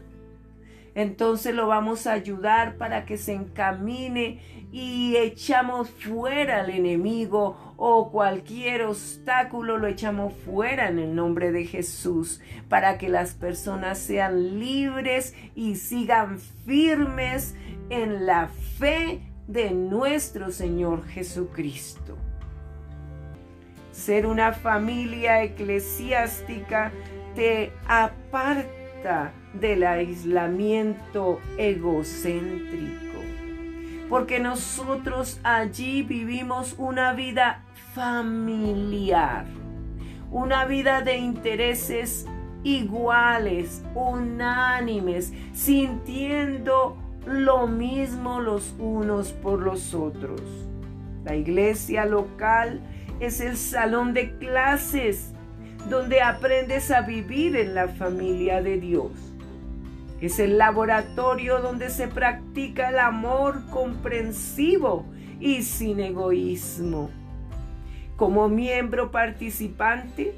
entonces 0.94 1.54
lo 1.54 1.66
vamos 1.66 2.06
a 2.06 2.12
ayudar 2.12 2.76
para 2.76 3.04
que 3.04 3.16
se 3.16 3.34
encamine 3.34 4.40
y 4.74 5.16
echamos 5.16 5.88
fuera 5.88 6.62
al 6.62 6.70
enemigo 6.70 7.74
o 7.76 8.10
cualquier 8.10 8.82
obstáculo 8.82 9.78
lo 9.78 9.86
echamos 9.86 10.34
fuera 10.44 10.88
en 10.88 10.98
el 10.98 11.14
nombre 11.14 11.52
de 11.52 11.64
Jesús 11.64 12.40
para 12.68 12.98
que 12.98 13.08
las 13.08 13.34
personas 13.34 14.00
sean 14.00 14.58
libres 14.58 15.32
y 15.54 15.76
sigan 15.76 16.40
firmes 16.40 17.54
en 17.88 18.26
la 18.26 18.48
fe 18.48 19.20
de 19.46 19.70
nuestro 19.70 20.50
Señor 20.50 21.06
Jesucristo. 21.06 22.16
Ser 23.92 24.26
una 24.26 24.52
familia 24.52 25.44
eclesiástica 25.44 26.90
te 27.36 27.72
aparta 27.86 29.32
del 29.52 29.84
aislamiento 29.84 31.38
egocéntrico, 31.58 33.13
porque 34.08 34.38
nosotros 34.40 35.40
allí 35.42 36.02
vivimos 36.02 36.74
una 36.78 37.12
vida 37.12 37.64
familiar, 37.94 39.46
una 40.30 40.64
vida 40.64 41.00
de 41.02 41.16
intereses 41.16 42.26
iguales, 42.62 43.82
unánimes, 43.94 45.32
sintiendo 45.52 46.96
lo 47.26 47.66
mismo 47.66 48.40
los 48.40 48.74
unos 48.78 49.32
por 49.32 49.60
los 49.60 49.94
otros. 49.94 50.40
La 51.24 51.36
iglesia 51.36 52.04
local 52.04 52.80
es 53.20 53.40
el 53.40 53.56
salón 53.56 54.12
de 54.12 54.36
clases 54.38 55.32
donde 55.88 56.22
aprendes 56.22 56.90
a 56.90 57.02
vivir 57.02 57.56
en 57.56 57.74
la 57.74 57.88
familia 57.88 58.62
de 58.62 58.78
Dios. 58.78 59.33
Es 60.24 60.38
el 60.38 60.56
laboratorio 60.56 61.60
donde 61.60 61.90
se 61.90 62.08
practica 62.08 62.88
el 62.88 62.98
amor 62.98 63.60
comprensivo 63.68 65.04
y 65.38 65.60
sin 65.64 66.00
egoísmo. 66.00 67.10
Como 68.16 68.48
miembro 68.48 69.10
participante, 69.10 70.34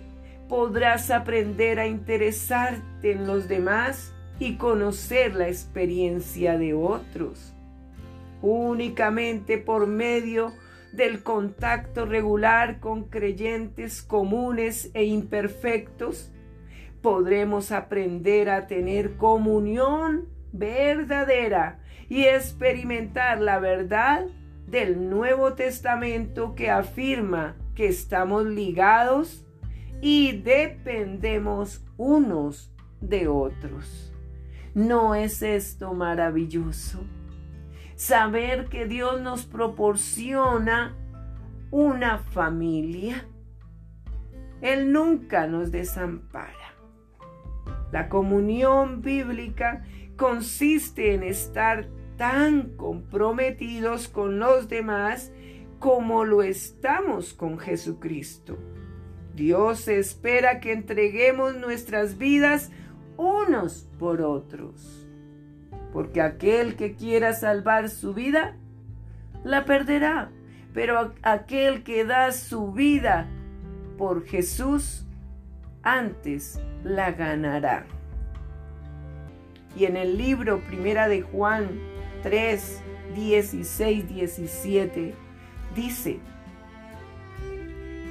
podrás 0.49 1.13
aprender 1.13 1.79
a 1.79 1.87
interesarte 1.87 3.13
en 3.13 3.29
los 3.29 3.47
demás 3.47 4.13
y 4.41 4.57
conocer 4.57 5.37
la 5.37 5.47
experiencia 5.47 6.59
de 6.59 6.75
otros. 6.75 7.55
Únicamente 8.43 9.57
por 9.57 9.87
medio 9.87 10.53
del 10.95 11.23
contacto 11.23 12.07
regular 12.07 12.81
con 12.81 13.05
creyentes 13.05 14.03
comunes 14.03 14.91
e 14.95 15.05
imperfectos, 15.05 16.33
podremos 17.07 17.71
aprender 17.71 18.51
a 18.51 18.67
tener 18.67 19.17
comunión 19.17 20.27
verdadera 20.51 21.79
y 22.09 22.25
experimentar 22.25 23.41
la 23.41 23.61
verdad 23.61 24.27
del 24.67 25.09
Nuevo 25.09 25.53
Testamento 25.53 26.57
que 26.57 26.69
afirma 26.69 27.55
que 27.77 27.87
estamos 27.87 28.45
ligados 28.47 29.47
y 30.01 30.39
dependemos 30.39 31.85
unos 31.97 32.75
de 33.01 33.29
otros. 33.29 34.13
¿No 34.75 35.15
es 35.15 35.43
esto 35.43 35.95
maravilloso? 35.95 37.05
Saber 37.95 38.67
que 38.67 38.87
Dios 38.87 39.21
nos 39.21 39.45
proporciona 39.47 40.97
una 41.71 42.19
familia. 42.19 43.29
Él 44.61 44.93
nunca 44.93 45.47
nos 45.47 45.71
desampara. 45.71 46.66
La 47.93 48.09
comunión 48.09 49.03
bíblica 49.03 49.85
consiste 50.17 51.15
en 51.15 51.23
estar 51.23 51.89
tan 52.17 52.77
comprometidos 52.77 54.09
con 54.09 54.39
los 54.39 54.69
demás 54.69 55.33
como 55.79 56.25
lo 56.25 56.43
estamos 56.43 57.35
con 57.35 57.59
Jesucristo. 57.59 58.59
Dios 59.35 59.87
espera 59.89 60.61
que 60.61 60.73
entreguemos 60.73 61.57
nuestras 61.57 62.17
vidas 62.17 62.71
unos 63.19 63.89
por 63.99 64.23
otros, 64.23 65.07
porque 65.93 66.23
aquel 66.23 66.77
que 66.77 66.95
quiera 66.95 67.35
salvar 67.35 67.91
su 67.91 68.15
vida, 68.15 68.57
la 69.45 69.65
perderá, 69.65 70.31
pero 70.73 71.13
aquel 71.23 71.83
que 71.83 72.05
da 72.05 72.33
su 72.33 72.73
vida 72.73 73.29
por 73.99 74.25
Jesús, 74.25 75.07
antes 75.83 76.59
la 76.87 77.13
ganará. 77.13 77.85
Y 79.77 79.85
en 79.85 79.97
el 79.97 80.17
libro 80.17 80.61
Primera 80.61 81.09
de 81.09 81.21
Juan 81.23 81.69
3, 82.23 82.81
16, 83.15 84.09
17, 84.09 85.15
dice, 85.75 86.21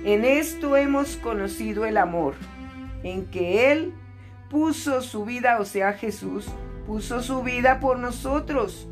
en 0.03 0.23
esto 0.23 0.77
hemos 0.77 1.17
conocido 1.17 1.85
el 1.85 1.97
amor, 1.97 2.35
en 3.01 3.25
que 3.25 3.71
Él 3.71 3.93
puso 4.51 5.01
su 5.01 5.25
vida, 5.25 5.59
o 5.59 5.65
sea 5.65 5.93
Jesús, 5.93 6.47
puso 6.85 7.23
su 7.23 7.41
vida 7.41 7.79
por 7.79 7.97
nosotros. 7.97 8.87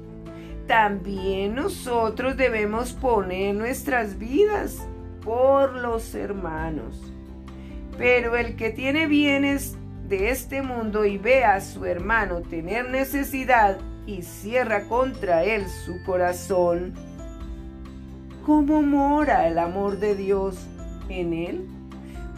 También 0.66 1.54
nosotros 1.54 2.36
debemos 2.38 2.94
poner 2.94 3.54
nuestras 3.54 4.18
vidas 4.18 4.88
por 5.22 5.76
los 5.76 6.16
hermanos. 6.16 7.13
Pero 7.98 8.36
el 8.36 8.56
que 8.56 8.72
tiene 8.72 9.08
bienes 9.08 9.78
de 10.08 10.30
este 10.30 10.62
mundo 10.62 11.06
y 11.06 11.18
ve 11.18 11.46
a 11.46 11.62
su 11.62 11.86
hermano 11.86 12.42
tener 12.42 12.90
necesidad 12.90 13.78
y 14.06 14.24
cierra 14.24 14.88
contra 14.88 15.44
él 15.44 15.66
su 15.86 16.04
corazón, 16.04 16.94
¿cómo 18.46 18.82
mora 18.82 19.48
el 19.48 19.58
amor 19.58 20.00
de 20.00 20.16
Dios 20.16 20.68
en 21.10 21.34
él. 21.34 21.68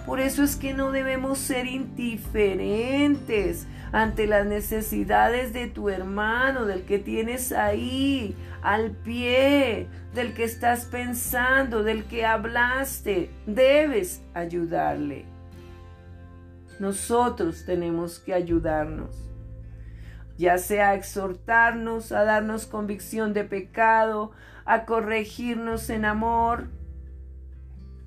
Por 0.05 0.19
eso 0.19 0.43
es 0.43 0.55
que 0.55 0.73
no 0.73 0.91
debemos 0.91 1.39
ser 1.39 1.65
indiferentes 1.65 3.67
ante 3.91 4.27
las 4.27 4.45
necesidades 4.45 5.53
de 5.53 5.67
tu 5.67 5.89
hermano, 5.89 6.65
del 6.65 6.83
que 6.83 6.99
tienes 6.99 7.51
ahí, 7.51 8.35
al 8.61 8.91
pie, 8.91 9.87
del 10.13 10.33
que 10.33 10.43
estás 10.43 10.85
pensando, 10.85 11.83
del 11.83 12.03
que 12.05 12.25
hablaste. 12.25 13.31
Debes 13.47 14.21
ayudarle. 14.33 15.25
Nosotros 16.79 17.63
tenemos 17.65 18.19
que 18.19 18.33
ayudarnos, 18.33 19.15
ya 20.37 20.57
sea 20.57 20.89
a 20.89 20.95
exhortarnos, 20.95 22.11
a 22.11 22.23
darnos 22.25 22.65
convicción 22.65 23.33
de 23.33 23.45
pecado, 23.45 24.31
a 24.65 24.85
corregirnos 24.85 25.89
en 25.89 26.03
amor, 26.03 26.67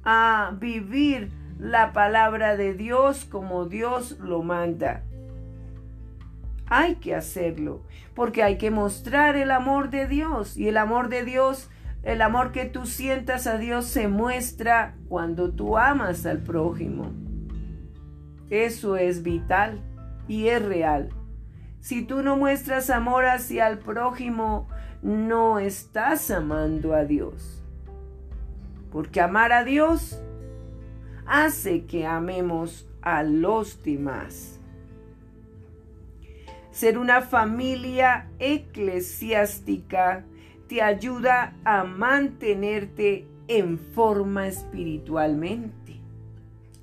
a 0.04 0.54
vivir 0.58 1.30
la 1.58 1.92
palabra 1.92 2.56
de 2.56 2.74
Dios 2.74 3.24
como 3.24 3.64
Dios 3.64 4.18
lo 4.20 4.42
manda. 4.42 5.02
Hay 6.66 6.96
que 6.96 7.14
hacerlo, 7.14 7.82
porque 8.14 8.42
hay 8.42 8.58
que 8.58 8.70
mostrar 8.70 9.36
el 9.36 9.50
amor 9.50 9.88
de 9.88 10.06
Dios 10.06 10.58
y 10.58 10.68
el 10.68 10.76
amor 10.76 11.08
de 11.08 11.24
Dios, 11.24 11.70
el 12.02 12.20
amor 12.20 12.52
que 12.52 12.66
tú 12.66 12.84
sientas 12.84 13.46
a 13.46 13.56
Dios 13.56 13.86
se 13.86 14.08
muestra 14.08 14.94
cuando 15.08 15.50
tú 15.50 15.78
amas 15.78 16.26
al 16.26 16.38
prójimo. 16.38 17.27
Eso 18.50 18.96
es 18.96 19.22
vital 19.22 19.80
y 20.26 20.48
es 20.48 20.62
real. 20.64 21.10
Si 21.80 22.02
tú 22.02 22.22
no 22.22 22.36
muestras 22.36 22.90
amor 22.90 23.24
hacia 23.26 23.68
el 23.68 23.78
prójimo, 23.78 24.68
no 25.02 25.58
estás 25.58 26.30
amando 26.30 26.94
a 26.94 27.04
Dios 27.04 27.58
porque 28.90 29.20
amar 29.20 29.52
a 29.52 29.64
Dios 29.64 30.20
hace 31.26 31.84
que 31.84 32.06
amemos 32.06 32.88
a 33.02 33.22
los 33.22 33.82
demás. 33.82 34.60
Ser 36.70 36.98
una 36.98 37.22
familia 37.22 38.28
eclesiástica 38.38 40.24
te 40.68 40.82
ayuda 40.82 41.54
a 41.64 41.84
mantenerte 41.84 43.26
en 43.48 43.78
forma 43.78 44.46
espiritualmente. 44.46 45.77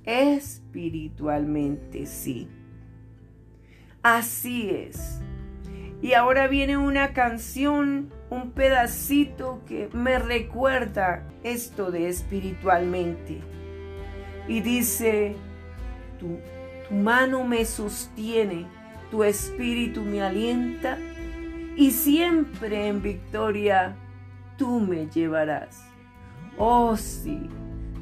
Espiritualmente, 0.06 2.06
sí. 2.06 2.48
Así 4.02 4.70
es. 4.70 5.20
Y 6.00 6.12
ahora 6.12 6.46
viene 6.46 6.76
una 6.76 7.12
canción 7.12 8.12
un 8.30 8.52
pedacito 8.52 9.62
que 9.66 9.88
me 9.92 10.18
recuerda 10.18 11.26
esto 11.42 11.90
de 11.90 12.08
espiritualmente. 12.08 13.40
Y 14.48 14.60
dice, 14.60 15.36
tu, 16.18 16.38
tu, 16.88 16.94
mano 16.94 17.44
me 17.44 17.64
sostiene, 17.64 18.66
tu 19.10 19.24
espíritu 19.24 20.02
me 20.02 20.22
alienta 20.22 20.98
y 21.76 21.90
siempre 21.90 22.88
en 22.88 23.02
victoria 23.02 23.96
tú 24.56 24.80
me 24.80 25.08
llevarás. 25.08 25.84
Oh 26.58 26.96
sí, 26.96 27.48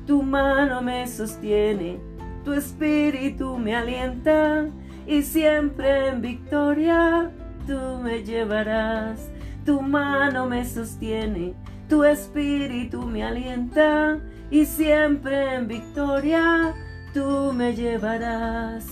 tu 0.07 0.23
mano 0.23 0.83
me 0.83 1.07
sostiene, 1.07 1.99
tu 2.45 2.53
espíritu 2.53 3.59
me 3.59 3.75
alienta 3.75 4.69
y 5.07 5.23
siempre 5.23 6.09
en 6.09 6.21
victoria 6.21 7.31
tú 7.67 8.01
me 8.03 8.23
llevarás 8.23 9.31
tu 9.65 9.81
mano 9.81 10.47
me 10.47 10.65
sostiene, 10.65 11.55
tu 11.89 12.05
espíritu 12.05 13.03
me 13.03 13.25
alienta 13.25 14.21
y 14.51 14.67
siempre 14.67 15.55
en 15.55 15.69
victoria 15.69 16.75
tú 17.15 17.53
me 17.55 17.75
llevarás. 17.75 18.85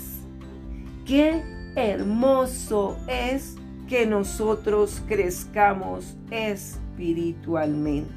Qué 1.04 1.42
hermoso 1.76 2.96
es 3.06 3.56
que 3.86 4.06
nosotros 4.06 5.02
crezcamos 5.06 6.16
espiritualmente, 6.30 8.12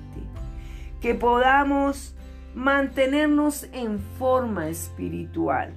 que 1.02 1.14
podamos 1.14 2.15
mantenernos 2.56 3.68
en 3.74 4.00
forma 4.18 4.70
espiritual. 4.70 5.74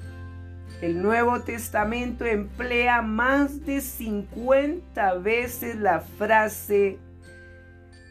El 0.81 1.03
Nuevo 1.03 1.41
Testamento 1.41 2.25
emplea 2.25 3.03
más 3.03 3.67
de 3.67 3.81
50 3.81 5.14
veces 5.14 5.77
la 5.77 6.01
frase 6.01 6.99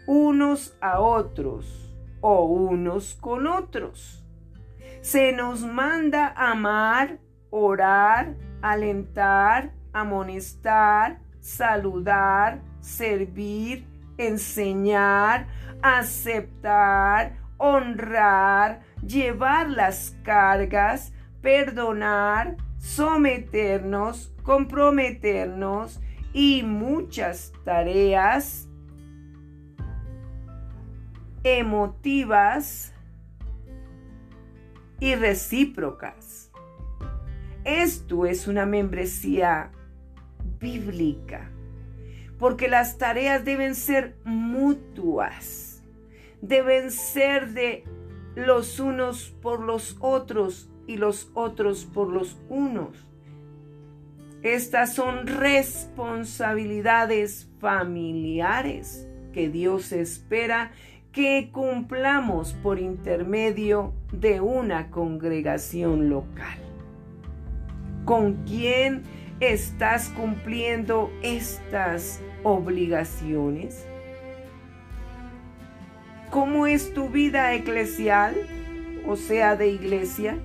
unos 0.06 0.76
a 0.82 1.00
otros 1.00 1.94
o 2.20 2.44
unos 2.46 3.16
con 3.16 3.48
otros. 3.48 4.26
Se 5.02 5.32
nos 5.32 5.62
manda 5.62 6.34
amar, 6.36 7.20
orar, 7.50 8.36
alentar, 8.62 9.72
amonestar, 9.94 11.20
saludar, 11.40 12.62
servir, 12.82 13.88
enseñar, 14.18 15.48
aceptar, 15.82 17.47
honrar, 17.58 18.82
llevar 19.06 19.70
las 19.70 20.16
cargas, 20.24 21.14
perdonar, 21.42 22.58
someternos, 22.78 24.34
comprometernos 24.44 26.00
y 26.34 26.64
muchas 26.64 27.52
tareas 27.64 28.68
emotivas 31.44 32.94
y 35.00 35.16
recíprocas. 35.16 36.52
Esto 37.64 38.26
es 38.26 38.48
una 38.48 38.66
membresía 38.66 39.72
bíblica, 40.60 41.50
porque 42.40 42.68
las 42.68 42.98
tareas 42.98 43.44
deben 43.44 43.76
ser 43.76 44.16
mutuas, 44.24 45.67
deben 46.42 46.92
ser 46.92 47.54
de 47.54 47.86
los 48.36 48.80
unos 48.80 49.36
por 49.42 49.62
los 49.62 49.98
otros 50.00 50.70
y 50.86 50.98
los 50.98 51.32
otros 51.34 51.86
por 51.86 52.10
los 52.10 52.38
unos. 52.50 53.08
Estas 54.44 54.94
son 54.94 55.26
responsabilidades 55.26 57.50
familiares 57.60 59.08
que 59.34 59.50
Dios 59.50 59.92
espera 59.92 60.70
que 61.12 61.50
cumplamos 61.52 62.54
por 62.54 62.78
intermedio 62.80 63.96
de 64.12 64.40
una 64.40 64.92
congregación 64.92 66.12
local. 66.12 66.60
¿Con 68.06 68.44
quién 68.46 69.02
estás 69.40 70.10
cumpliendo 70.10 71.10
estas 71.24 72.22
obligaciones? 72.44 73.87
¿Cómo 76.30 76.68
es 76.68 76.94
tu 76.94 77.10
vida 77.10 77.54
eclesial, 77.54 78.36
o 79.08 79.16
sea, 79.16 79.56
de 79.56 79.70
iglesia? 79.70 80.38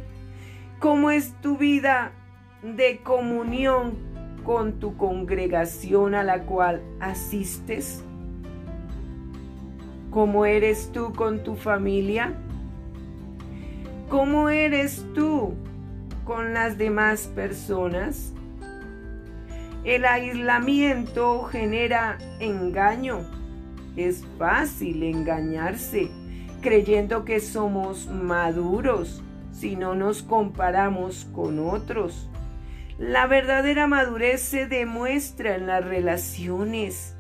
¿Cómo 0.79 1.11
es 1.11 1.35
tu 1.41 1.57
vida 1.57 2.13
de 2.63 3.01
comunión 3.03 3.95
con 4.45 4.79
tu 4.79 4.97
congregación 4.97 6.15
a 6.15 6.23
la 6.23 6.43
cual 6.43 6.83
asistes? 7.01 8.05
¿Cómo 10.11 10.47
eres 10.47 10.93
tú 10.93 11.13
con 11.15 11.43
tu 11.43 11.57
familia? 11.57 12.33
¿Cómo 14.09 14.51
eres 14.51 15.05
tú 15.15 15.55
con 16.25 16.55
las 16.55 16.79
demás 16.79 17.27
personas? 17.35 18.33
El 19.85 20.05
aislamiento 20.05 21.43
genera 21.45 22.19
engaño. 22.39 23.42
Es 23.97 24.25
fácil 24.39 25.03
engañarse 25.03 26.11
creyendo 26.63 27.25
que 27.25 27.41
somos 27.41 28.07
maduros 28.07 29.23
si 29.51 29.77
no 29.77 29.95
nos 29.95 30.23
comparamos 30.23 31.27
con 31.35 31.59
otros. 31.59 32.31
La 32.99 33.27
verdadera 33.27 33.87
madurez 33.87 34.41
se 34.41 34.67
demuestra 34.67 35.57
en 35.57 35.67
las 35.67 35.85
relaciones. 35.85 37.17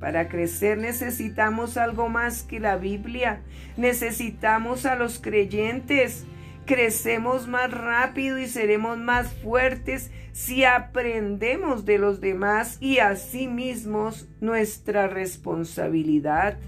Para 0.00 0.28
crecer 0.28 0.78
necesitamos 0.78 1.76
algo 1.76 2.08
más 2.08 2.42
que 2.42 2.58
la 2.58 2.76
Biblia. 2.76 3.42
Necesitamos 3.76 4.86
a 4.86 4.96
los 4.96 5.20
creyentes. 5.20 6.26
Crecemos 6.66 7.46
más 7.46 7.70
rápido 7.70 8.40
y 8.40 8.48
seremos 8.48 8.98
más 8.98 9.32
fuertes 9.34 10.10
si 10.32 10.64
aprendemos 10.64 11.84
de 11.84 11.98
los 11.98 12.20
demás 12.20 12.78
y 12.80 12.98
mismos 13.46 14.28
nuestra 14.40 15.06
responsabilidad. 15.06 16.58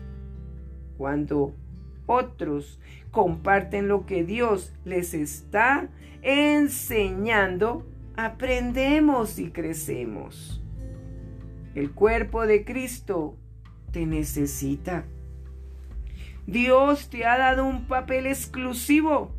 Cuando 0.96 1.52
otros 2.06 2.78
comparten 3.11 3.88
lo 3.88 4.06
que 4.06 4.22
Dios 4.22 4.72
les 4.84 5.14
está 5.14 5.88
enseñando, 6.22 7.84
aprendemos 8.16 9.40
y 9.40 9.50
crecemos. 9.50 10.62
El 11.74 11.90
cuerpo 11.90 12.46
de 12.46 12.64
Cristo 12.64 13.37
te 13.90 14.06
necesita. 14.06 15.06
Dios 16.46 17.11
te 17.11 17.26
ha 17.26 17.37
dado 17.37 17.64
un 17.64 17.88
papel 17.88 18.28
exclusivo 18.28 19.38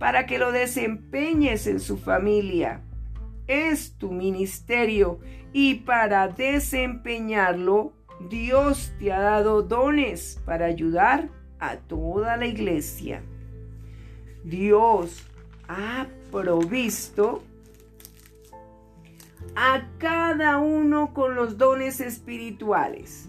para 0.00 0.24
que 0.24 0.38
lo 0.38 0.50
desempeñes 0.50 1.66
en 1.66 1.78
su 1.78 1.98
familia. 1.98 2.80
Es 3.46 3.98
tu 3.98 4.10
ministerio 4.10 5.20
y 5.52 5.74
para 5.74 6.26
desempeñarlo, 6.28 7.92
Dios 8.30 8.94
te 8.98 9.12
ha 9.12 9.20
dado 9.20 9.60
dones 9.60 10.40
para 10.46 10.64
ayudar 10.64 11.28
a 11.58 11.76
toda 11.76 12.38
la 12.38 12.46
iglesia. 12.46 13.22
Dios 14.42 15.26
ha 15.68 16.06
provisto 16.32 17.42
a 19.54 19.82
cada 19.98 20.56
uno 20.56 21.12
con 21.12 21.34
los 21.34 21.58
dones 21.58 22.00
espirituales. 22.00 23.28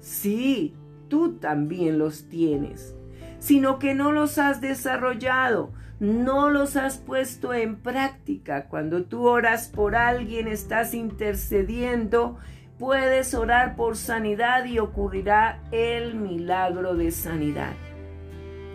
Sí, 0.00 0.74
tú 1.08 1.34
también 1.34 1.98
los 1.98 2.30
tienes, 2.30 2.94
sino 3.40 3.78
que 3.78 3.94
no 3.94 4.10
los 4.10 4.38
has 4.38 4.62
desarrollado, 4.62 5.74
no 6.02 6.50
los 6.50 6.74
has 6.74 6.98
puesto 6.98 7.54
en 7.54 7.76
práctica. 7.76 8.66
Cuando 8.66 9.04
tú 9.04 9.28
oras 9.28 9.68
por 9.68 9.94
alguien, 9.94 10.48
estás 10.48 10.94
intercediendo, 10.94 12.38
puedes 12.76 13.34
orar 13.34 13.76
por 13.76 13.96
sanidad 13.96 14.64
y 14.64 14.80
ocurrirá 14.80 15.60
el 15.70 16.16
milagro 16.16 16.96
de 16.96 17.12
sanidad. 17.12 17.74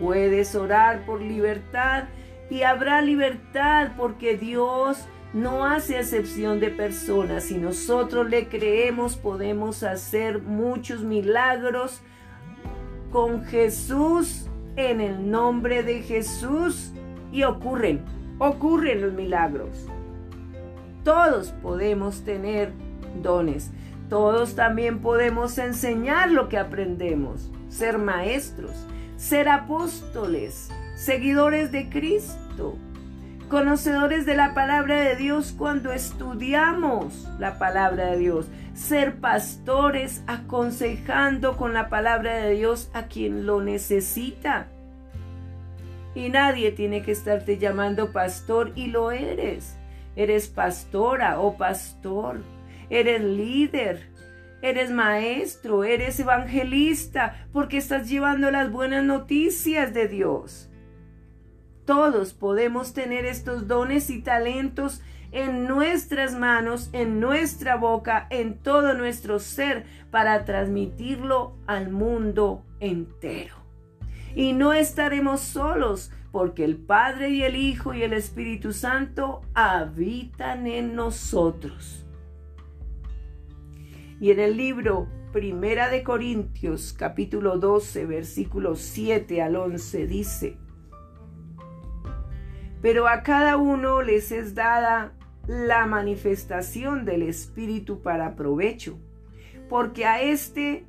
Puedes 0.00 0.54
orar 0.54 1.04
por 1.04 1.20
libertad 1.20 2.04
y 2.48 2.62
habrá 2.62 3.02
libertad 3.02 3.92
porque 3.98 4.38
Dios 4.38 5.04
no 5.34 5.66
hace 5.66 5.98
excepción 5.98 6.60
de 6.60 6.70
personas. 6.70 7.44
Si 7.44 7.58
nosotros 7.58 8.30
le 8.30 8.48
creemos, 8.48 9.16
podemos 9.16 9.82
hacer 9.82 10.40
muchos 10.40 11.04
milagros 11.04 12.00
con 13.12 13.44
Jesús 13.44 14.46
en 14.76 15.02
el 15.02 15.30
nombre 15.30 15.82
de 15.82 16.00
Jesús 16.00 16.94
y 17.32 17.44
ocurren, 17.44 18.02
ocurren 18.38 19.02
los 19.02 19.12
milagros. 19.12 19.86
Todos 21.04 21.52
podemos 21.62 22.22
tener 22.22 22.72
dones. 23.22 23.70
Todos 24.08 24.54
también 24.54 25.00
podemos 25.00 25.58
enseñar 25.58 26.30
lo 26.30 26.48
que 26.48 26.56
aprendemos, 26.56 27.50
ser 27.68 27.98
maestros, 27.98 28.72
ser 29.16 29.50
apóstoles, 29.50 30.70
seguidores 30.96 31.72
de 31.72 31.90
Cristo, 31.90 32.76
conocedores 33.50 34.24
de 34.24 34.34
la 34.34 34.54
palabra 34.54 35.00
de 35.00 35.16
Dios 35.16 35.54
cuando 35.56 35.92
estudiamos 35.92 37.28
la 37.38 37.58
palabra 37.58 38.06
de 38.06 38.18
Dios, 38.18 38.46
ser 38.72 39.16
pastores 39.16 40.22
aconsejando 40.26 41.56
con 41.58 41.74
la 41.74 41.90
palabra 41.90 42.34
de 42.36 42.54
Dios 42.54 42.90
a 42.94 43.08
quien 43.08 43.44
lo 43.44 43.60
necesita. 43.60 44.68
Y 46.14 46.30
nadie 46.30 46.72
tiene 46.72 47.02
que 47.02 47.12
estarte 47.12 47.58
llamando 47.58 48.12
pastor 48.12 48.72
y 48.74 48.88
lo 48.88 49.10
eres. 49.10 49.76
Eres 50.16 50.48
pastora 50.48 51.40
o 51.40 51.56
pastor 51.56 52.42
eres 52.90 53.22
líder, 53.22 54.08
eres 54.62 54.90
maestro, 54.90 55.84
eres 55.84 56.18
evangelista, 56.20 57.48
porque 57.52 57.78
estás 57.78 58.08
llevando 58.08 58.50
las 58.50 58.70
buenas 58.70 59.04
noticias 59.04 59.92
de 59.94 60.08
Dios. 60.08 60.70
Todos 61.84 62.34
podemos 62.34 62.92
tener 62.92 63.24
estos 63.24 63.66
dones 63.66 64.10
y 64.10 64.20
talentos 64.20 65.02
en 65.32 65.66
nuestras 65.66 66.34
manos, 66.34 66.90
en 66.92 67.20
nuestra 67.20 67.76
boca, 67.76 68.26
en 68.30 68.58
todo 68.58 68.94
nuestro 68.94 69.38
ser, 69.38 69.84
para 70.10 70.44
transmitirlo 70.44 71.54
al 71.66 71.90
mundo 71.90 72.64
entero. 72.80 73.57
Y 74.34 74.52
no 74.52 74.72
estaremos 74.72 75.40
solos, 75.40 76.10
porque 76.32 76.64
el 76.64 76.76
Padre 76.76 77.30
y 77.30 77.42
el 77.42 77.56
Hijo 77.56 77.94
y 77.94 78.02
el 78.02 78.12
Espíritu 78.12 78.72
Santo 78.72 79.40
habitan 79.54 80.66
en 80.66 80.94
nosotros. 80.94 82.06
Y 84.20 84.30
en 84.30 84.40
el 84.40 84.56
libro 84.56 85.08
Primera 85.32 85.90
de 85.90 86.02
Corintios 86.02 86.94
capítulo 86.94 87.58
12 87.58 88.06
versículos 88.06 88.80
7 88.80 89.42
al 89.42 89.56
11 89.56 90.06
dice, 90.06 90.56
Pero 92.80 93.06
a 93.06 93.22
cada 93.22 93.56
uno 93.58 94.02
les 94.02 94.32
es 94.32 94.54
dada 94.54 95.12
la 95.46 95.86
manifestación 95.86 97.04
del 97.04 97.22
Espíritu 97.22 98.00
para 98.02 98.36
provecho, 98.36 98.98
porque 99.68 100.06
a 100.06 100.22
éste 100.22 100.86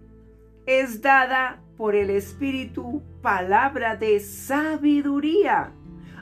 es 0.66 1.02
dada 1.02 1.62
por 1.80 1.96
el 1.96 2.10
Espíritu 2.10 3.02
palabra 3.22 3.96
de 3.96 4.20
sabiduría, 4.20 5.72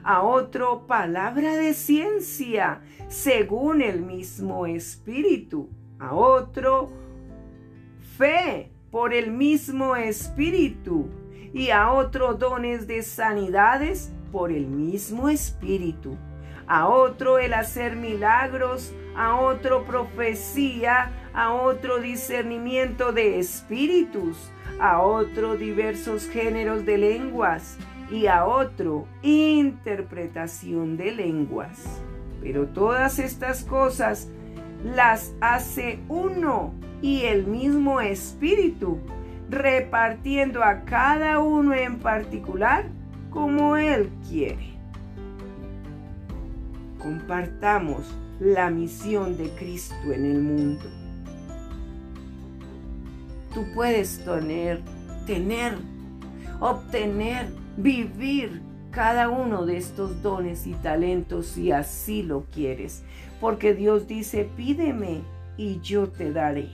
a 0.03 0.21
otro 0.21 0.85
palabra 0.85 1.55
de 1.55 1.73
ciencia, 1.73 2.81
según 3.07 3.81
el 3.81 4.03
mismo 4.03 4.67
Espíritu, 4.67 5.67
a 5.97 6.13
otro 6.13 6.91
fe 8.19 8.71
por 8.91 9.15
el 9.15 9.31
mismo 9.31 9.95
Espíritu, 9.95 11.09
y 11.51 11.71
a 11.71 11.91
otro 11.91 12.35
dones 12.35 12.85
de 12.85 13.01
sanidades 13.01 14.13
por 14.31 14.51
el 14.51 14.67
mismo 14.67 15.27
Espíritu 15.27 16.15
a 16.67 16.89
otro 16.89 17.39
el 17.39 17.53
hacer 17.53 17.95
milagros, 17.95 18.93
a 19.15 19.39
otro 19.39 19.85
profecía, 19.85 21.11
a 21.33 21.53
otro 21.53 21.99
discernimiento 21.99 23.13
de 23.13 23.39
espíritus, 23.39 24.51
a 24.79 25.01
otro 25.01 25.57
diversos 25.57 26.29
géneros 26.29 26.85
de 26.85 26.97
lenguas 26.97 27.77
y 28.11 28.27
a 28.27 28.45
otro 28.45 29.07
interpretación 29.21 30.97
de 30.97 31.11
lenguas. 31.11 32.01
Pero 32.41 32.67
todas 32.67 33.19
estas 33.19 33.63
cosas 33.63 34.29
las 34.83 35.33
hace 35.41 35.99
uno 36.07 36.73
y 37.01 37.23
el 37.23 37.45
mismo 37.47 38.01
espíritu, 38.01 38.99
repartiendo 39.49 40.63
a 40.63 40.83
cada 40.85 41.39
uno 41.39 41.73
en 41.73 41.99
particular 41.99 42.85
como 43.31 43.77
él 43.77 44.09
quiere 44.29 44.77
compartamos 47.07 48.05
la 48.39 48.69
misión 48.69 49.37
de 49.37 49.49
Cristo 49.51 49.95
en 50.11 50.25
el 50.25 50.41
mundo. 50.41 50.96
Tú 53.57 53.65
puedes 53.73 54.23
tener, 54.23 54.81
tener, 55.25 55.79
obtener, 56.59 57.47
vivir 57.75 58.61
cada 58.91 59.29
uno 59.29 59.65
de 59.65 59.77
estos 59.77 60.21
dones 60.21 60.67
y 60.67 60.73
talentos 60.75 61.47
si 61.47 61.71
así 61.71 62.21
lo 62.21 62.43
quieres, 62.53 63.01
porque 63.41 63.73
Dios 63.73 64.05
dice, 64.05 64.47
pídeme 64.55 65.21
y 65.57 65.79
yo 65.81 66.07
te 66.07 66.31
daré. 66.31 66.69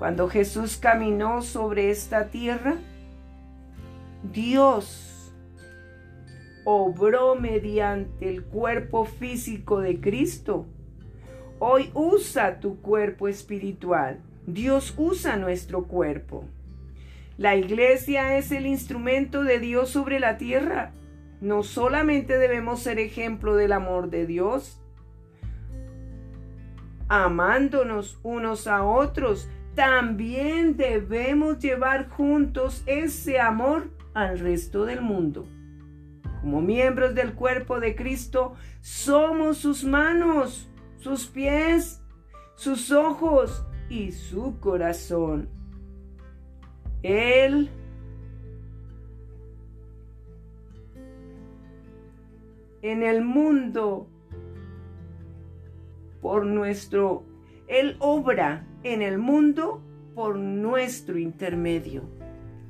Cuando 0.00 0.28
Jesús 0.28 0.78
caminó 0.78 1.42
sobre 1.42 1.90
esta 1.90 2.26
tierra, 2.26 2.74
Dios 4.32 5.32
obró 6.64 7.36
mediante 7.36 8.28
el 8.28 8.42
cuerpo 8.42 9.04
físico 9.04 9.78
de 9.78 10.00
Cristo. 10.00 10.66
Hoy 11.60 11.92
usa 11.94 12.58
tu 12.58 12.80
cuerpo 12.80 13.28
espiritual. 13.28 14.24
Dios 14.48 14.94
usa 14.96 15.36
nuestro 15.36 15.84
cuerpo. 15.84 16.46
La 17.36 17.54
iglesia 17.54 18.38
es 18.38 18.50
el 18.50 18.66
instrumento 18.66 19.44
de 19.44 19.58
Dios 19.58 19.90
sobre 19.90 20.20
la 20.20 20.38
tierra. 20.38 20.92
No 21.42 21.62
solamente 21.62 22.38
debemos 22.38 22.80
ser 22.80 22.98
ejemplo 22.98 23.56
del 23.56 23.72
amor 23.72 24.08
de 24.08 24.26
Dios, 24.26 24.80
amándonos 27.08 28.18
unos 28.22 28.66
a 28.66 28.84
otros, 28.84 29.50
también 29.74 30.78
debemos 30.78 31.58
llevar 31.58 32.08
juntos 32.08 32.82
ese 32.86 33.38
amor 33.40 33.90
al 34.14 34.38
resto 34.38 34.86
del 34.86 35.02
mundo. 35.02 35.46
Como 36.40 36.62
miembros 36.62 37.14
del 37.14 37.34
cuerpo 37.34 37.80
de 37.80 37.94
Cristo, 37.94 38.54
somos 38.80 39.58
sus 39.58 39.84
manos, 39.84 40.70
sus 40.96 41.26
pies, 41.26 42.00
sus 42.56 42.90
ojos 42.90 43.67
y 43.88 44.12
su 44.12 44.58
corazón. 44.60 45.48
Él 47.02 47.70
en 52.82 53.02
el 53.02 53.24
mundo 53.24 54.08
por 56.20 56.46
nuestro, 56.46 57.24
Él 57.66 57.96
obra 58.00 58.66
en 58.82 59.02
el 59.02 59.18
mundo 59.18 59.82
por 60.14 60.36
nuestro 60.36 61.18
intermedio. 61.18 62.02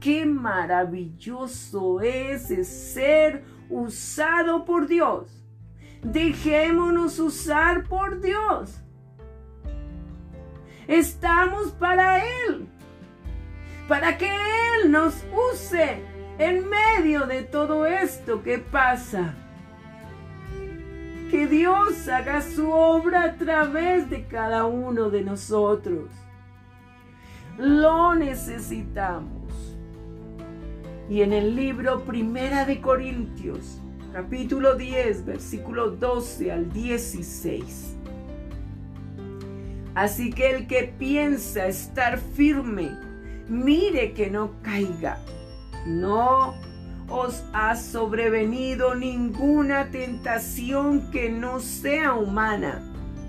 Qué 0.00 0.26
maravilloso 0.26 2.00
es 2.00 2.48
ser 2.68 3.42
usado 3.68 4.64
por 4.64 4.86
Dios. 4.86 5.44
Dejémonos 6.02 7.18
usar 7.18 7.84
por 7.84 8.20
Dios. 8.20 8.80
Estamos 10.88 11.72
para 11.72 12.18
Él. 12.18 12.66
Para 13.86 14.16
que 14.16 14.28
Él 14.28 14.90
nos 14.90 15.22
use 15.52 16.02
en 16.38 16.66
medio 16.68 17.26
de 17.26 17.42
todo 17.42 17.84
esto 17.84 18.42
que 18.42 18.58
pasa. 18.58 19.34
Que 21.30 21.46
Dios 21.46 22.08
haga 22.08 22.40
su 22.40 22.70
obra 22.70 23.24
a 23.24 23.36
través 23.36 24.08
de 24.08 24.26
cada 24.26 24.64
uno 24.64 25.10
de 25.10 25.22
nosotros. 25.22 26.10
Lo 27.58 28.14
necesitamos. 28.14 29.76
Y 31.10 31.20
en 31.20 31.34
el 31.34 31.54
libro 31.54 32.04
Primera 32.04 32.64
de 32.64 32.80
Corintios, 32.80 33.78
capítulo 34.14 34.74
10, 34.74 35.26
versículo 35.26 35.90
12 35.90 36.50
al 36.50 36.72
16. 36.72 37.97
Así 39.98 40.30
que 40.30 40.50
el 40.50 40.68
que 40.68 40.84
piensa 40.96 41.66
estar 41.66 42.20
firme, 42.20 42.96
mire 43.48 44.12
que 44.12 44.30
no 44.30 44.52
caiga. 44.62 45.18
No 45.86 46.54
os 47.08 47.42
ha 47.52 47.74
sobrevenido 47.74 48.94
ninguna 48.94 49.90
tentación 49.90 51.10
que 51.10 51.30
no 51.30 51.58
sea 51.58 52.14
humana, 52.14 52.80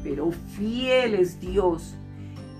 pero 0.03 0.31
fiel 0.31 1.15
es 1.15 1.39
Dios 1.39 1.95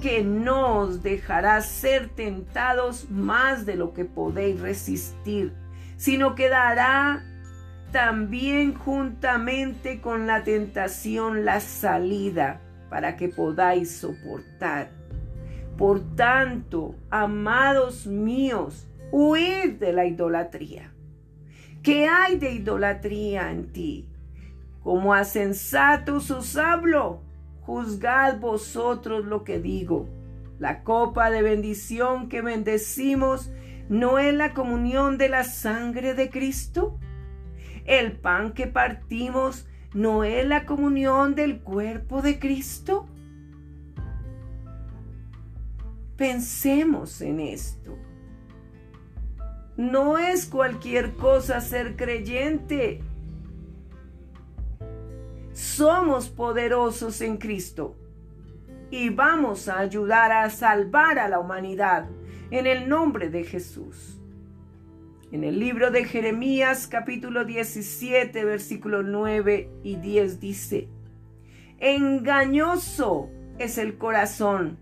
que 0.01 0.23
no 0.23 0.79
os 0.79 1.03
dejará 1.03 1.61
ser 1.61 2.09
tentados 2.09 3.11
más 3.11 3.67
de 3.67 3.75
lo 3.75 3.93
que 3.93 4.05
podéis 4.05 4.59
resistir, 4.59 5.53
sino 5.97 6.33
que 6.33 6.49
dará 6.49 7.23
también 7.91 8.73
juntamente 8.73 10.01
con 10.01 10.25
la 10.25 10.43
tentación 10.43 11.45
la 11.45 11.59
salida 11.59 12.59
para 12.89 13.15
que 13.15 13.29
podáis 13.29 13.91
soportar. 13.91 14.89
Por 15.77 16.01
tanto, 16.15 16.95
amados 17.09 18.07
míos, 18.07 18.87
huid 19.11 19.73
de 19.79 19.93
la 19.93 20.05
idolatría. 20.05 20.91
¿Qué 21.83 22.07
hay 22.07 22.37
de 22.37 22.51
idolatría 22.51 23.51
en 23.51 23.71
ti? 23.71 24.09
Como 24.83 25.13
a 25.13 25.23
sensatos 25.23 26.31
os 26.31 26.57
hablo 26.57 27.21
juzgad 27.69 28.39
vosotros 28.39 29.25
lo 29.25 29.43
que 29.43 29.59
digo. 29.59 30.09
La 30.57 30.83
copa 30.83 31.29
de 31.29 31.43
bendición 31.43 32.27
que 32.27 32.41
bendecimos 32.41 33.51
no 33.89 34.17
es 34.17 34.33
la 34.33 34.55
comunión 34.55 35.19
de 35.19 35.29
la 35.29 35.43
sangre 35.43 36.15
de 36.15 36.31
Cristo. 36.31 36.97
El 37.85 38.13
pan 38.13 38.53
que 38.53 38.65
partimos 38.65 39.67
no 39.93 40.23
es 40.23 40.47
la 40.47 40.65
comunión 40.65 41.35
del 41.35 41.59
cuerpo 41.59 42.21
de 42.21 42.39
Cristo. 42.39 43.07
Pensemos 46.17 47.21
en 47.21 47.39
esto. 47.39 47.97
No 49.77 50.17
es 50.17 50.45
cualquier 50.45 51.13
cosa 51.15 51.61
ser 51.61 51.95
creyente 51.95 53.01
somos 55.59 56.29
poderosos 56.29 57.19
en 57.19 57.35
Cristo 57.35 57.97
y 58.89 59.09
vamos 59.09 59.67
a 59.67 59.79
ayudar 59.79 60.31
a 60.31 60.49
salvar 60.49 61.19
a 61.19 61.27
la 61.27 61.39
humanidad 61.39 62.07
en 62.49 62.65
el 62.65 62.87
nombre 62.87 63.29
de 63.29 63.43
Jesús. 63.43 64.18
En 65.31 65.43
el 65.43 65.59
libro 65.59 65.91
de 65.91 66.05
Jeremías 66.05 66.87
capítulo 66.87 67.45
17 67.45 68.45
versículos 68.45 69.05
9 69.05 69.69
y 69.83 69.95
10 69.97 70.39
dice, 70.39 70.87
engañoso 71.77 73.29
es 73.59 73.77
el 73.77 73.97
corazón 73.97 74.79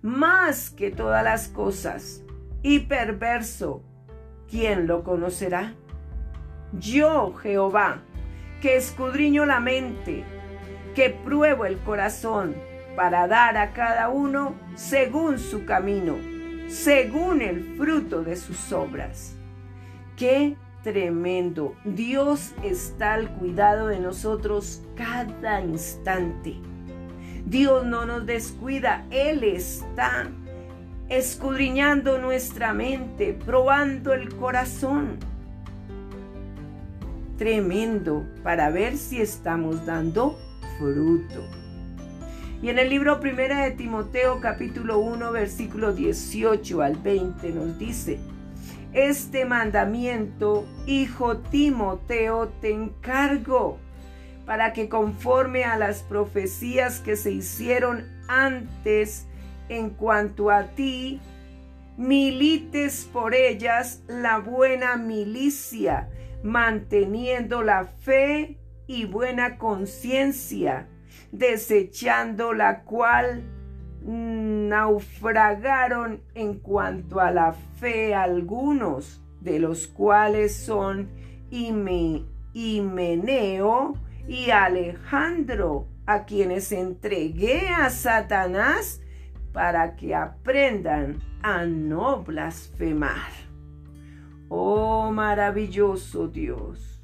más 0.00 0.70
que 0.70 0.90
todas 0.90 1.22
las 1.22 1.48
cosas 1.48 2.22
y 2.62 2.80
perverso. 2.80 3.82
¿quién 4.50 4.86
lo 4.86 5.02
conocerá? 5.02 5.74
Yo, 6.72 7.34
Jehová, 7.34 8.02
que 8.60 8.76
escudriño 8.76 9.46
la 9.46 9.60
mente, 9.60 10.24
que 10.94 11.10
pruebo 11.10 11.66
el 11.66 11.78
corazón, 11.78 12.54
para 12.96 13.28
dar 13.28 13.58
a 13.58 13.72
cada 13.72 14.08
uno 14.08 14.54
según 14.74 15.38
su 15.38 15.66
camino, 15.66 16.16
según 16.68 17.42
el 17.42 17.76
fruto 17.76 18.22
de 18.22 18.36
sus 18.36 18.72
obras. 18.72 19.35
Qué 20.16 20.56
tremendo. 20.82 21.74
Dios 21.84 22.54
está 22.62 23.14
al 23.14 23.28
cuidado 23.34 23.88
de 23.88 24.00
nosotros 24.00 24.82
cada 24.94 25.60
instante. 25.60 26.56
Dios 27.44 27.84
no 27.84 28.06
nos 28.06 28.24
descuida, 28.24 29.04
Él 29.10 29.44
está 29.44 30.30
escudriñando 31.08 32.18
nuestra 32.18 32.72
mente, 32.72 33.38
probando 33.44 34.14
el 34.14 34.34
corazón. 34.36 35.18
Tremendo 37.36 38.26
para 38.42 38.70
ver 38.70 38.96
si 38.96 39.20
estamos 39.20 39.84
dando 39.84 40.38
fruto. 40.78 41.44
Y 42.62 42.70
en 42.70 42.78
el 42.78 42.88
libro 42.88 43.20
primera 43.20 43.64
de 43.64 43.72
Timoteo 43.72 44.40
capítulo 44.40 44.98
1 44.98 45.30
versículo 45.30 45.92
18 45.92 46.80
al 46.80 46.96
20 46.96 47.50
nos 47.50 47.78
dice, 47.78 48.18
este 48.92 49.44
mandamiento, 49.44 50.66
hijo 50.86 51.38
Timoteo, 51.38 52.48
te 52.60 52.72
encargo 52.72 53.78
para 54.46 54.72
que 54.72 54.88
conforme 54.88 55.64
a 55.64 55.76
las 55.76 56.02
profecías 56.02 57.00
que 57.00 57.16
se 57.16 57.32
hicieron 57.32 58.06
antes 58.28 59.26
en 59.68 59.90
cuanto 59.90 60.50
a 60.50 60.68
ti, 60.68 61.20
milites 61.96 63.08
por 63.12 63.34
ellas 63.34 64.02
la 64.06 64.38
buena 64.38 64.96
milicia, 64.96 66.08
manteniendo 66.42 67.62
la 67.62 67.84
fe 67.84 68.58
y 68.86 69.04
buena 69.04 69.58
conciencia, 69.58 70.88
desechando 71.32 72.52
la 72.52 72.82
cual 72.84 73.42
naufragaron 74.06 76.22
en 76.34 76.60
cuanto 76.60 77.20
a 77.20 77.30
la 77.30 77.52
fe 77.52 78.14
algunos, 78.14 79.20
de 79.40 79.58
los 79.58 79.86
cuales 79.86 80.56
son 80.56 81.10
Himeneo 81.50 82.24
y 84.28 84.50
Alejandro, 84.50 85.88
a 86.06 86.24
quienes 86.24 86.72
entregué 86.72 87.68
a 87.68 87.90
Satanás 87.90 89.02
para 89.52 89.96
que 89.96 90.14
aprendan 90.14 91.20
a 91.42 91.64
no 91.64 92.22
blasfemar. 92.22 93.32
Oh 94.48 95.10
maravilloso 95.10 96.28
Dios. 96.28 97.02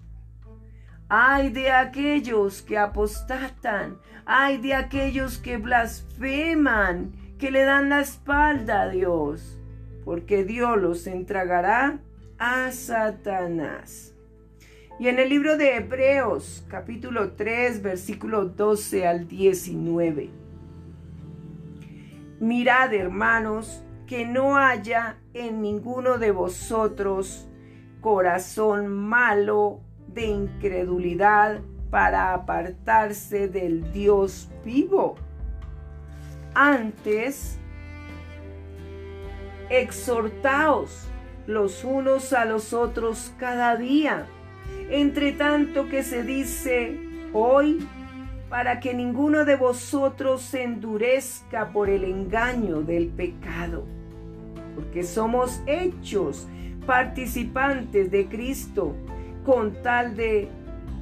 Ay 1.08 1.50
de 1.50 1.72
aquellos 1.72 2.62
que 2.62 2.78
apostatan, 2.78 3.98
ay 4.26 4.58
de 4.58 4.74
aquellos 4.74 5.38
que 5.38 5.56
blasfeman, 5.56 7.12
que 7.38 7.50
le 7.50 7.64
dan 7.64 7.88
la 7.88 8.00
espalda 8.00 8.82
a 8.82 8.88
Dios, 8.88 9.60
porque 10.04 10.44
Dios 10.44 10.80
los 10.80 11.06
entregará 11.06 12.00
a 12.38 12.70
Satanás. 12.72 14.14
Y 14.98 15.08
en 15.08 15.18
el 15.18 15.28
libro 15.28 15.56
de 15.56 15.76
Hebreos, 15.76 16.64
capítulo 16.68 17.32
3, 17.32 17.82
versículo 17.82 18.44
12 18.44 19.06
al 19.06 19.26
19. 19.26 20.30
Mirad, 22.40 22.94
hermanos, 22.94 23.84
que 24.06 24.26
no 24.26 24.56
haya 24.56 25.16
en 25.34 25.62
ninguno 25.62 26.18
de 26.18 26.30
vosotros 26.32 27.48
corazón 28.00 28.88
malo 28.88 29.80
de 30.08 30.26
incredulidad 30.26 31.62
para 31.92 32.32
apartarse 32.32 33.48
del 33.48 33.92
Dios 33.92 34.48
vivo. 34.64 35.16
Antes, 36.54 37.58
exhortaos 39.68 41.06
los 41.46 41.84
unos 41.84 42.32
a 42.32 42.46
los 42.46 42.72
otros 42.72 43.34
cada 43.38 43.76
día, 43.76 44.24
entre 44.88 45.32
tanto 45.32 45.90
que 45.90 46.02
se 46.02 46.22
dice 46.22 46.98
hoy, 47.34 47.86
para 48.48 48.80
que 48.80 48.94
ninguno 48.94 49.44
de 49.44 49.56
vosotros 49.56 50.40
se 50.40 50.62
endurezca 50.62 51.72
por 51.72 51.90
el 51.90 52.04
engaño 52.04 52.80
del 52.80 53.08
pecado, 53.08 53.84
porque 54.76 55.02
somos 55.02 55.60
hechos 55.66 56.48
participantes 56.86 58.10
de 58.10 58.28
Cristo, 58.28 58.96
con 59.44 59.74
tal 59.82 60.16
de 60.16 60.48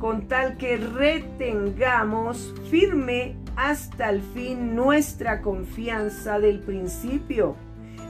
con 0.01 0.27
tal 0.29 0.57
que 0.57 0.79
retengamos 0.79 2.55
firme 2.71 3.37
hasta 3.55 4.09
el 4.09 4.23
fin 4.23 4.75
nuestra 4.75 5.43
confianza 5.43 6.41
del 6.41 6.61
principio. 6.61 7.55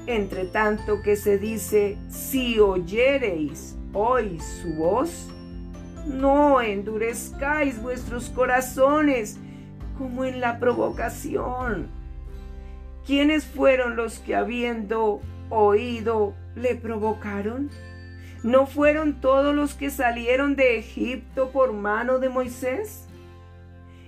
Entre 0.06 0.46
tanto 0.46 1.02
que 1.02 1.16
se 1.16 1.36
dice, 1.36 1.98
si 2.08 2.60
oyereis 2.60 3.76
hoy 3.92 4.38
su 4.38 4.72
voz, 4.74 5.28
no 6.06 6.62
endurezcáis 6.62 7.82
vuestros 7.82 8.30
corazones 8.30 9.36
como 9.98 10.24
en 10.24 10.40
la 10.40 10.60
provocación. 10.60 11.88
¿Quiénes 13.04 13.44
fueron 13.44 13.96
los 13.96 14.20
que 14.20 14.36
habiendo 14.36 15.20
oído 15.50 16.34
le 16.54 16.76
provocaron? 16.76 17.68
¿No 18.42 18.66
fueron 18.66 19.20
todos 19.20 19.54
los 19.54 19.74
que 19.74 19.90
salieron 19.90 20.56
de 20.56 20.78
Egipto 20.78 21.50
por 21.50 21.74
mano 21.74 22.18
de 22.18 22.30
Moisés? 22.30 23.06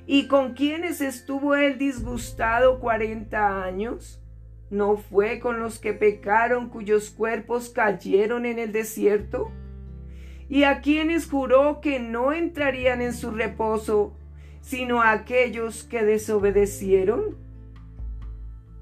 ¿Y 0.06 0.26
con 0.26 0.54
quienes 0.54 1.02
estuvo 1.02 1.54
él 1.54 1.76
disgustado 1.76 2.80
cuarenta 2.80 3.62
años? 3.62 4.22
¿No 4.70 4.96
fue 4.96 5.38
con 5.38 5.60
los 5.60 5.78
que 5.78 5.92
pecaron 5.92 6.70
cuyos 6.70 7.10
cuerpos 7.10 7.68
cayeron 7.68 8.46
en 8.46 8.58
el 8.58 8.72
desierto? 8.72 9.52
¿Y 10.48 10.64
a 10.64 10.80
quienes 10.80 11.28
juró 11.28 11.82
que 11.82 12.00
no 12.00 12.32
entrarían 12.32 13.02
en 13.02 13.12
su 13.12 13.32
reposo, 13.32 14.16
sino 14.62 15.02
a 15.02 15.12
aquellos 15.12 15.84
que 15.84 16.04
desobedecieron? 16.04 17.36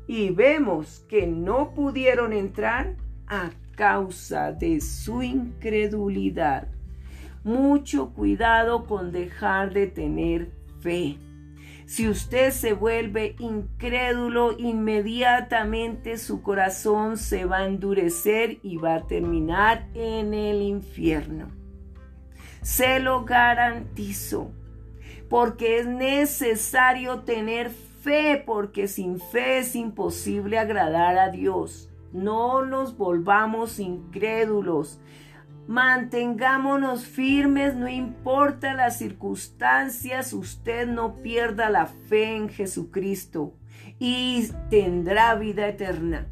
Y 0.06 0.30
vemos 0.30 1.04
que 1.08 1.26
no 1.26 1.74
pudieron 1.74 2.32
entrar 2.32 2.94
a 3.26 3.50
causa 3.80 4.52
de 4.52 4.78
su 4.82 5.22
incredulidad. 5.22 6.68
Mucho 7.44 8.10
cuidado 8.10 8.84
con 8.84 9.10
dejar 9.10 9.72
de 9.72 9.86
tener 9.86 10.50
fe. 10.82 11.16
Si 11.86 12.06
usted 12.06 12.50
se 12.50 12.74
vuelve 12.74 13.36
incrédulo, 13.38 14.54
inmediatamente 14.58 16.18
su 16.18 16.42
corazón 16.42 17.16
se 17.16 17.46
va 17.46 17.60
a 17.60 17.66
endurecer 17.66 18.58
y 18.62 18.76
va 18.76 18.96
a 18.96 19.06
terminar 19.06 19.88
en 19.94 20.34
el 20.34 20.60
infierno. 20.60 21.48
Se 22.60 23.00
lo 23.00 23.24
garantizo, 23.24 24.52
porque 25.30 25.78
es 25.78 25.86
necesario 25.86 27.20
tener 27.20 27.70
fe, 27.70 28.42
porque 28.44 28.88
sin 28.88 29.18
fe 29.18 29.60
es 29.60 29.74
imposible 29.74 30.58
agradar 30.58 31.16
a 31.16 31.30
Dios. 31.30 31.89
No 32.12 32.64
nos 32.64 32.96
volvamos 32.96 33.78
incrédulos. 33.78 35.00
Mantengámonos 35.66 37.06
firmes, 37.06 37.76
no 37.76 37.88
importa 37.88 38.74
las 38.74 38.98
circunstancias, 38.98 40.32
usted 40.32 40.88
no 40.88 41.22
pierda 41.22 41.70
la 41.70 41.86
fe 41.86 42.34
en 42.34 42.48
Jesucristo 42.48 43.54
y 44.00 44.48
tendrá 44.68 45.36
vida 45.36 45.68
eterna 45.68 46.26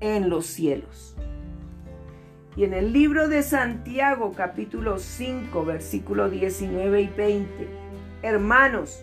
en 0.00 0.28
los 0.28 0.46
cielos. 0.46 1.16
Y 2.54 2.64
en 2.64 2.74
el 2.74 2.92
libro 2.92 3.28
de 3.28 3.42
Santiago 3.42 4.32
capítulo 4.36 4.98
5 4.98 5.64
versículo 5.64 6.28
19 6.28 7.00
y 7.00 7.08
20, 7.08 7.68
hermanos, 8.22 9.02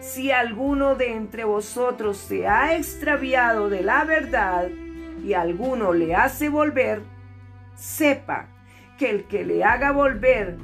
si 0.00 0.30
alguno 0.30 0.96
de 0.96 1.12
entre 1.12 1.44
vosotros 1.44 2.18
se 2.18 2.46
ha 2.46 2.76
extraviado 2.76 3.70
de 3.70 3.82
la 3.82 4.04
verdad, 4.04 4.68
y 5.24 5.34
alguno 5.34 5.92
le 5.92 6.14
hace 6.14 6.48
volver, 6.48 7.02
sepa 7.74 8.48
que 8.98 9.10
el 9.10 9.24
que 9.24 9.44
le 9.44 9.64
haga 9.64 9.90
volver 9.90 10.56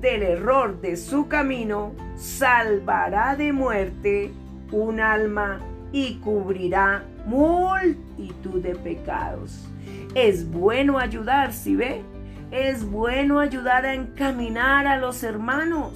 del 0.00 0.22
error 0.22 0.80
de 0.80 0.96
su 0.96 1.28
camino, 1.28 1.92
salvará 2.16 3.36
de 3.36 3.52
muerte 3.52 4.32
un 4.72 5.00
alma 5.00 5.60
y 5.92 6.16
cubrirá 6.16 7.04
multitud 7.26 8.62
de 8.62 8.74
pecados. 8.74 9.68
Es 10.14 10.50
bueno 10.50 10.98
ayudar, 10.98 11.52
si 11.52 11.76
ve, 11.76 12.02
es 12.50 12.84
bueno 12.84 13.38
ayudar 13.38 13.84
a 13.86 13.94
encaminar 13.94 14.86
a 14.86 14.98
los 14.98 15.22
hermanos, 15.22 15.92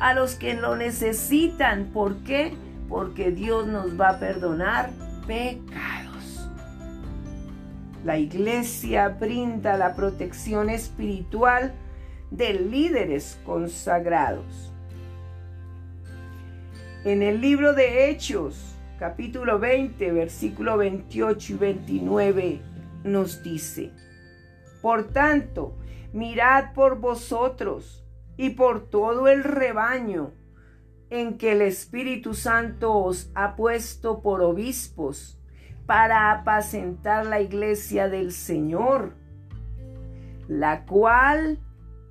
a 0.00 0.14
los 0.14 0.34
que 0.34 0.54
lo 0.54 0.76
necesitan. 0.76 1.86
¿Por 1.92 2.16
qué? 2.24 2.54
Porque 2.88 3.30
Dios 3.30 3.66
nos 3.66 3.98
va 4.00 4.10
a 4.10 4.18
perdonar 4.18 4.90
pecados. 5.26 6.01
La 8.04 8.18
iglesia 8.18 9.08
brinda 9.10 9.76
la 9.76 9.94
protección 9.94 10.70
espiritual 10.70 11.72
de 12.32 12.54
líderes 12.54 13.38
consagrados. 13.46 14.72
En 17.04 17.22
el 17.22 17.40
libro 17.40 17.74
de 17.74 18.10
Hechos, 18.10 18.76
capítulo 18.98 19.60
20, 19.60 20.10
versículo 20.10 20.78
28 20.78 21.52
y 21.52 21.56
29, 21.56 22.60
nos 23.04 23.40
dice, 23.44 23.92
Por 24.80 25.12
tanto, 25.12 25.76
mirad 26.12 26.72
por 26.74 26.98
vosotros 26.98 28.04
y 28.36 28.50
por 28.50 28.90
todo 28.90 29.28
el 29.28 29.44
rebaño 29.44 30.32
en 31.08 31.38
que 31.38 31.52
el 31.52 31.62
Espíritu 31.62 32.34
Santo 32.34 32.94
os 32.94 33.30
ha 33.36 33.54
puesto 33.54 34.22
por 34.22 34.42
obispos 34.42 35.38
para 35.86 36.30
apacentar 36.30 37.26
la 37.26 37.40
iglesia 37.40 38.08
del 38.08 38.32
Señor, 38.32 39.14
la 40.48 40.84
cual 40.84 41.58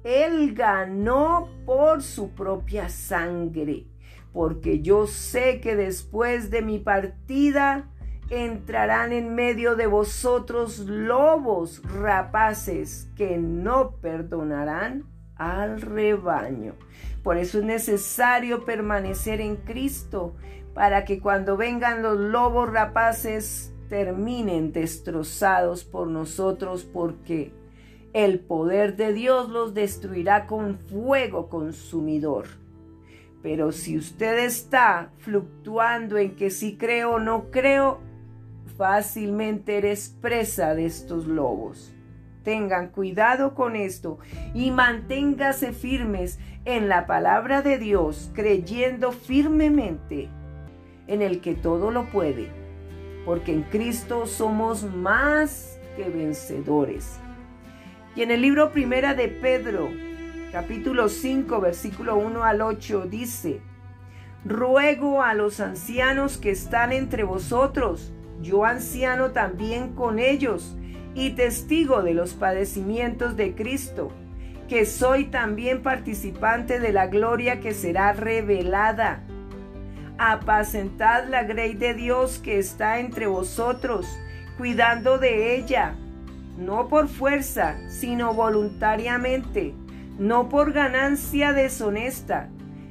Él 0.03 0.53
ganó 0.53 1.49
por 1.65 2.01
su 2.01 2.31
propia 2.31 2.89
sangre, 2.89 3.85
porque 4.33 4.81
yo 4.81 5.07
sé 5.07 5.61
que 5.61 5.75
después 5.75 6.49
de 6.49 6.61
mi 6.61 6.79
partida 6.79 7.89
entrarán 8.29 9.11
en 9.11 9.35
medio 9.35 9.75
de 9.75 9.87
vosotros 9.87 10.79
lobos 10.79 11.81
rapaces 11.83 13.09
que 13.15 13.37
no 13.37 13.97
perdonarán 13.97 15.03
al 15.35 15.81
rebaño. 15.81 16.75
Por 17.23 17.37
eso 17.37 17.59
es 17.59 17.65
necesario 17.65 18.63
permanecer 18.63 19.41
en 19.41 19.57
Cristo, 19.57 20.35
para 20.73 21.05
que 21.05 21.19
cuando 21.19 21.57
vengan 21.57 22.01
los 22.01 22.17
lobos 22.17 22.71
rapaces 22.71 23.73
terminen 23.89 24.71
destrozados 24.71 25.83
por 25.83 26.07
nosotros, 26.07 26.85
porque 26.85 27.53
el 28.13 28.39
poder 28.39 28.95
de 28.95 29.13
Dios 29.13 29.49
los 29.49 29.73
destruirá 29.73 30.47
con 30.47 30.77
fuego 30.77 31.49
consumidor. 31.49 32.45
Pero 33.41 33.71
si 33.71 33.97
usted 33.97 34.39
está 34.39 35.11
fluctuando 35.17 36.17
en 36.17 36.35
que 36.35 36.51
si 36.51 36.77
creo 36.77 37.15
o 37.15 37.19
no 37.19 37.51
creo, 37.51 37.99
fácilmente 38.77 39.77
eres 39.77 40.15
presa 40.21 40.73
de 40.73 40.85
estos 40.85 41.27
lobos. 41.27 41.93
Tengan 42.43 42.89
cuidado 42.89 43.53
con 43.55 43.75
esto 43.75 44.19
y 44.53 44.71
manténgase 44.71 45.73
firmes 45.73 46.39
en 46.65 46.87
la 46.87 47.05
palabra 47.07 47.61
de 47.61 47.77
Dios, 47.77 48.31
creyendo 48.33 49.11
firmemente 49.11 50.29
en 51.07 51.21
el 51.21 51.41
que 51.41 51.55
todo 51.55 51.91
lo 51.91 52.05
puede, 52.05 52.49
porque 53.25 53.53
en 53.53 53.63
Cristo 53.63 54.25
somos 54.25 54.83
más 54.83 55.79
que 55.95 56.09
vencedores. 56.09 57.19
Y 58.15 58.23
en 58.23 58.31
el 58.31 58.41
libro 58.41 58.71
primera 58.71 59.13
de 59.13 59.27
Pedro, 59.27 59.89
capítulo 60.51 61.07
5, 61.09 61.61
versículo 61.61 62.17
1 62.17 62.43
al 62.43 62.61
8, 62.61 63.05
dice, 63.09 63.61
Ruego 64.43 65.21
a 65.21 65.33
los 65.33 65.59
ancianos 65.59 66.37
que 66.37 66.51
están 66.51 66.91
entre 66.91 67.23
vosotros, 67.23 68.11
yo 68.41 68.65
anciano 68.65 69.31
también 69.31 69.93
con 69.93 70.19
ellos, 70.19 70.75
y 71.13 71.31
testigo 71.31 72.01
de 72.01 72.13
los 72.13 72.33
padecimientos 72.33 73.35
de 73.37 73.53
Cristo, 73.53 74.11
que 74.67 74.85
soy 74.85 75.25
también 75.25 75.83
participante 75.83 76.79
de 76.79 76.93
la 76.93 77.07
gloria 77.07 77.59
que 77.59 77.73
será 77.73 78.13
revelada. 78.13 79.23
Apacentad 80.23 81.29
la 81.29 81.45
grey 81.45 81.73
de 81.73 81.95
Dios 81.95 82.37
que 82.37 82.59
está 82.59 82.99
entre 82.99 83.25
vosotros, 83.25 84.05
cuidando 84.55 85.17
de 85.17 85.55
ella, 85.55 85.95
no 86.59 86.89
por 86.89 87.07
fuerza, 87.07 87.75
sino 87.89 88.35
voluntariamente, 88.35 89.73
no 90.19 90.47
por 90.47 90.73
ganancia 90.73 91.53
deshonesta, 91.53 92.49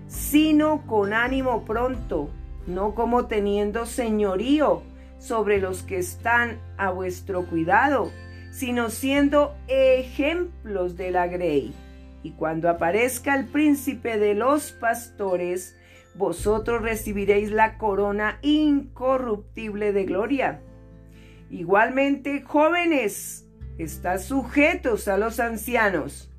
sino 0.08 0.84
con 0.88 1.12
ánimo 1.12 1.64
pronto, 1.64 2.30
no 2.66 2.96
como 2.96 3.26
teniendo 3.26 3.86
señorío 3.86 4.82
sobre 5.20 5.60
los 5.60 5.84
que 5.84 5.98
están 5.98 6.58
a 6.78 6.90
vuestro 6.90 7.46
cuidado, 7.46 8.10
sino 8.50 8.90
siendo 8.90 9.54
ejemplos 9.68 10.96
de 10.96 11.12
la 11.12 11.28
grey. 11.28 11.72
Y 12.24 12.32
cuando 12.32 12.68
aparezca 12.68 13.36
el 13.36 13.46
príncipe 13.46 14.18
de 14.18 14.34
los 14.34 14.72
pastores, 14.72 15.76
vosotros 16.20 16.82
recibiréis 16.82 17.50
la 17.50 17.78
corona 17.78 18.38
incorruptible 18.42 19.92
de 19.92 20.04
gloria. 20.04 20.62
Igualmente, 21.50 22.42
jóvenes, 22.42 23.48
estad 23.78 24.20
sujetos 24.20 25.08
a 25.08 25.16
los 25.16 25.40
ancianos, 25.40 26.30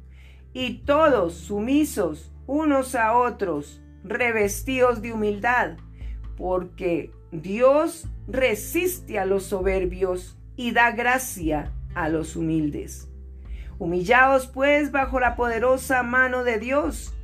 y 0.54 0.84
todos 0.86 1.34
sumisos 1.34 2.32
unos 2.46 2.96
a 2.96 3.18
otros, 3.18 3.82
revestidos 4.04 5.02
de 5.02 5.14
humildad, 5.14 5.78
porque 6.38 7.12
Dios 7.32 8.08
resiste 8.28 9.18
a 9.18 9.26
los 9.26 9.44
soberbios 9.44 10.38
y 10.56 10.72
da 10.74 10.92
gracia 10.92 11.72
a 11.96 12.08
los 12.08 12.36
humildes. 12.36 13.10
Humillaos 13.80 14.46
pues 14.46 14.92
bajo 14.92 15.20
la 15.20 15.36
poderosa 15.36 16.04
mano 16.04 16.44
de 16.44 16.60
Dios, 16.60 17.16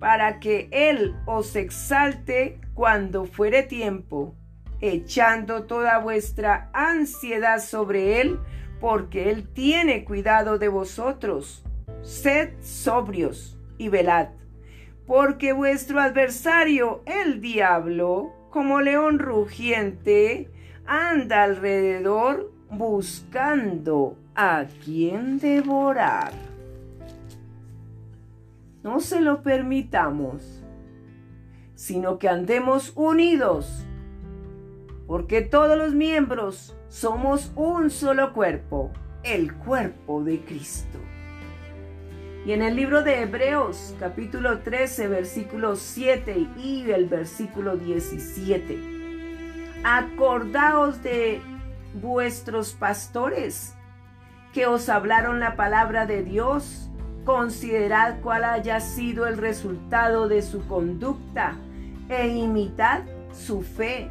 para 0.00 0.40
que 0.40 0.68
Él 0.72 1.14
os 1.26 1.54
exalte 1.54 2.58
cuando 2.74 3.26
fuere 3.26 3.62
tiempo, 3.62 4.34
echando 4.80 5.64
toda 5.64 5.98
vuestra 5.98 6.70
ansiedad 6.72 7.60
sobre 7.60 8.20
Él, 8.20 8.40
porque 8.80 9.30
Él 9.30 9.46
tiene 9.52 10.04
cuidado 10.04 10.58
de 10.58 10.68
vosotros. 10.68 11.64
Sed 12.00 12.54
sobrios 12.62 13.58
y 13.76 13.90
velad, 13.90 14.28
porque 15.06 15.52
vuestro 15.52 16.00
adversario, 16.00 17.02
el 17.04 17.42
diablo, 17.42 18.32
como 18.48 18.80
león 18.80 19.18
rugiente, 19.18 20.50
anda 20.86 21.42
alrededor 21.42 22.50
buscando 22.70 24.16
a 24.34 24.64
quien 24.82 25.38
devorar. 25.38 26.49
No 28.82 29.00
se 29.00 29.20
lo 29.20 29.42
permitamos, 29.42 30.64
sino 31.74 32.18
que 32.18 32.28
andemos 32.28 32.92
unidos, 32.96 33.84
porque 35.06 35.42
todos 35.42 35.76
los 35.76 35.94
miembros 35.94 36.76
somos 36.88 37.52
un 37.56 37.90
solo 37.90 38.32
cuerpo, 38.32 38.90
el 39.22 39.54
cuerpo 39.54 40.24
de 40.24 40.40
Cristo. 40.40 40.98
Y 42.46 42.52
en 42.52 42.62
el 42.62 42.74
libro 42.74 43.02
de 43.02 43.20
Hebreos, 43.20 43.94
capítulo 44.00 44.60
13, 44.60 45.08
versículo 45.08 45.76
7 45.76 46.48
y 46.56 46.90
el 46.90 47.06
versículo 47.06 47.76
17. 47.76 48.78
Acordaos 49.84 51.02
de 51.02 51.42
vuestros 52.00 52.72
pastores 52.72 53.74
que 54.54 54.66
os 54.66 54.88
hablaron 54.88 55.38
la 55.38 55.54
palabra 55.54 56.06
de 56.06 56.22
Dios. 56.22 56.90
Considerad 57.24 58.20
cuál 58.22 58.44
haya 58.44 58.80
sido 58.80 59.26
el 59.26 59.36
resultado 59.36 60.28
de 60.28 60.42
su 60.42 60.66
conducta 60.66 61.56
e 62.08 62.28
imitad 62.28 63.02
su 63.32 63.62
fe. 63.62 64.08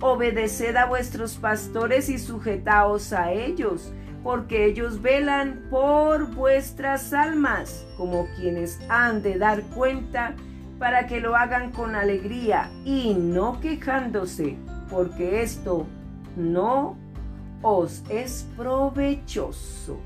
Obedeced 0.00 0.76
a 0.76 0.86
vuestros 0.86 1.34
pastores 1.34 2.08
y 2.08 2.18
sujetaos 2.18 3.12
a 3.12 3.32
ellos 3.32 3.92
porque 4.22 4.66
ellos 4.66 5.00
velan 5.00 5.62
por 5.70 6.34
vuestras 6.34 7.12
almas, 7.12 7.86
como 7.96 8.26
quienes 8.36 8.78
han 8.88 9.22
de 9.22 9.38
dar 9.38 9.62
cuenta, 9.74 10.34
para 10.78 11.06
que 11.06 11.20
lo 11.20 11.36
hagan 11.36 11.72
con 11.72 11.94
alegría 11.94 12.70
y 12.84 13.14
no 13.14 13.60
quejándose, 13.60 14.56
porque 14.90 15.42
esto 15.42 15.86
no 16.36 16.96
os 17.62 18.02
es 18.08 18.46
provechoso. 18.56 19.98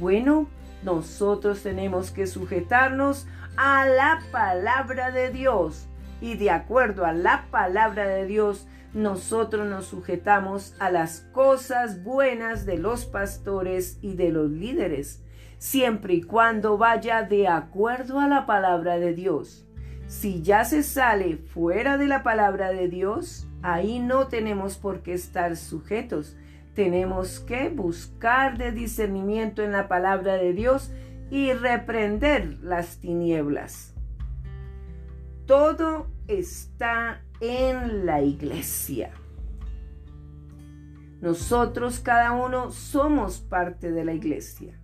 Bueno, 0.00 0.48
nosotros 0.84 1.62
tenemos 1.62 2.10
que 2.10 2.26
sujetarnos 2.26 3.26
a 3.56 3.86
la 3.86 4.20
palabra 4.30 5.10
de 5.10 5.30
Dios 5.30 5.88
y 6.20 6.36
de 6.36 6.50
acuerdo 6.50 7.04
a 7.04 7.12
la 7.12 7.46
palabra 7.50 8.06
de 8.06 8.26
Dios 8.26 8.66
nosotros 8.94 9.66
nos 9.66 9.86
sujetamos 9.86 10.76
a 10.78 10.90
las 10.90 11.22
cosas 11.32 12.04
buenas 12.04 12.64
de 12.64 12.78
los 12.78 13.06
pastores 13.06 13.98
y 14.02 14.14
de 14.14 14.30
los 14.30 14.50
líderes, 14.50 15.20
siempre 15.58 16.14
y 16.14 16.22
cuando 16.22 16.78
vaya 16.78 17.22
de 17.24 17.48
acuerdo 17.48 18.20
a 18.20 18.28
la 18.28 18.46
palabra 18.46 18.98
de 18.98 19.12
Dios. 19.12 19.66
Si 20.06 20.42
ya 20.42 20.64
se 20.64 20.84
sale 20.84 21.38
fuera 21.38 21.98
de 21.98 22.06
la 22.06 22.22
palabra 22.22 22.70
de 22.70 22.88
Dios, 22.88 23.48
ahí 23.62 23.98
no 23.98 24.28
tenemos 24.28 24.76
por 24.76 25.02
qué 25.02 25.14
estar 25.14 25.56
sujetos. 25.56 26.36
Tenemos 26.74 27.40
que 27.40 27.68
buscar 27.68 28.58
de 28.58 28.72
discernimiento 28.72 29.62
en 29.62 29.72
la 29.72 29.86
palabra 29.86 30.34
de 30.34 30.52
Dios 30.52 30.92
y 31.30 31.52
reprender 31.52 32.58
las 32.60 32.98
tinieblas. 32.98 33.94
Todo 35.46 36.08
está 36.26 37.22
en 37.40 38.06
la 38.06 38.22
iglesia. 38.22 39.12
Nosotros 41.20 42.00
cada 42.00 42.32
uno 42.32 42.70
somos 42.70 43.40
parte 43.40 43.92
de 43.92 44.04
la 44.04 44.12
iglesia. 44.12 44.78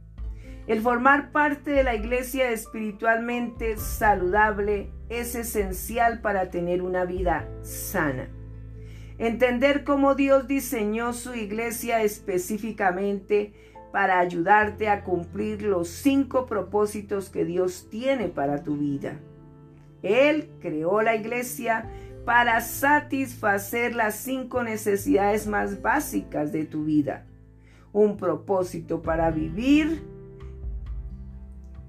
El 0.67 0.81
formar 0.83 1.33
parte 1.33 1.71
de 1.71 1.83
la 1.83 1.95
iglesia 1.95 2.51
espiritualmente 2.51 3.77
saludable 3.77 4.93
es 5.09 5.35
esencial 5.35 6.21
para 6.21 6.51
tener 6.51 6.83
una 6.83 7.05
vida 7.05 7.49
sana. 7.63 8.29
Entender 9.21 9.85
cómo 9.85 10.15
Dios 10.15 10.49
diseñó 10.49 11.13
su 11.13 11.35
iglesia 11.35 12.03
específicamente 12.03 13.53
para 13.93 14.19
ayudarte 14.19 14.89
a 14.89 15.05
cumplir 15.05 15.61
los 15.61 15.89
cinco 15.89 16.47
propósitos 16.47 17.29
que 17.29 17.45
Dios 17.45 17.89
tiene 17.91 18.29
para 18.29 18.65
tu 18.65 18.79
vida. 18.79 19.21
Él 20.03 20.49
creó 20.63 21.03
la 21.03 21.17
iglesia 21.17 21.85
para 22.25 22.63
satisfacer 22.63 23.95
las 23.95 24.15
cinco 24.15 24.63
necesidades 24.63 25.47
más 25.47 25.83
básicas 25.83 26.51
de 26.51 26.65
tu 26.65 26.85
vida. 26.85 27.27
Un 27.93 28.17
propósito 28.17 29.03
para 29.03 29.31
vivir, 29.31 30.03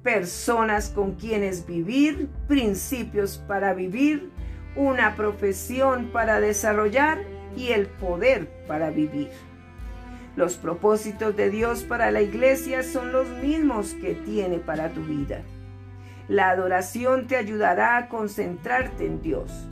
personas 0.03 0.89
con 0.89 1.13
quienes 1.13 1.65
vivir, 1.65 2.27
principios 2.49 3.37
para 3.37 3.73
vivir, 3.73 4.31
una 4.75 5.15
profesión 5.15 6.09
para 6.11 6.39
desarrollar 6.39 7.19
y 7.55 7.69
el 7.69 7.87
poder 7.87 8.47
para 8.67 8.89
vivir. 8.89 9.29
Los 10.35 10.55
propósitos 10.55 11.35
de 11.35 11.49
Dios 11.49 11.83
para 11.83 12.09
la 12.11 12.21
iglesia 12.21 12.83
son 12.83 13.11
los 13.11 13.27
mismos 13.27 13.93
que 13.95 14.13
tiene 14.13 14.59
para 14.59 14.89
tu 14.89 15.03
vida. 15.03 15.41
La 16.29 16.49
adoración 16.49 17.27
te 17.27 17.35
ayudará 17.35 17.97
a 17.97 18.07
concentrarte 18.07 19.05
en 19.05 19.21
Dios. 19.21 19.67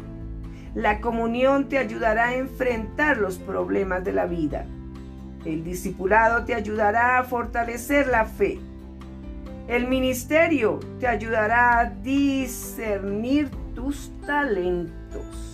La 0.76 1.00
comunión 1.00 1.70
te 1.70 1.78
ayudará 1.78 2.30
a 2.30 2.36
enfrentar 2.36 3.18
los 3.18 3.38
problemas 3.38 4.04
de 4.04 4.12
la 4.12 4.26
vida. 4.26 4.66
El 5.46 5.64
discipulado 5.64 6.44
te 6.44 6.54
ayudará 6.54 7.18
a 7.18 7.24
fortalecer 7.24 8.08
la 8.08 8.26
fe. 8.26 8.60
El 9.70 9.88
ministerio 9.88 10.80
te 11.00 11.08
ayudará 11.08 11.80
a 11.80 11.86
discernir 11.86 13.50
talentos. 14.26 15.50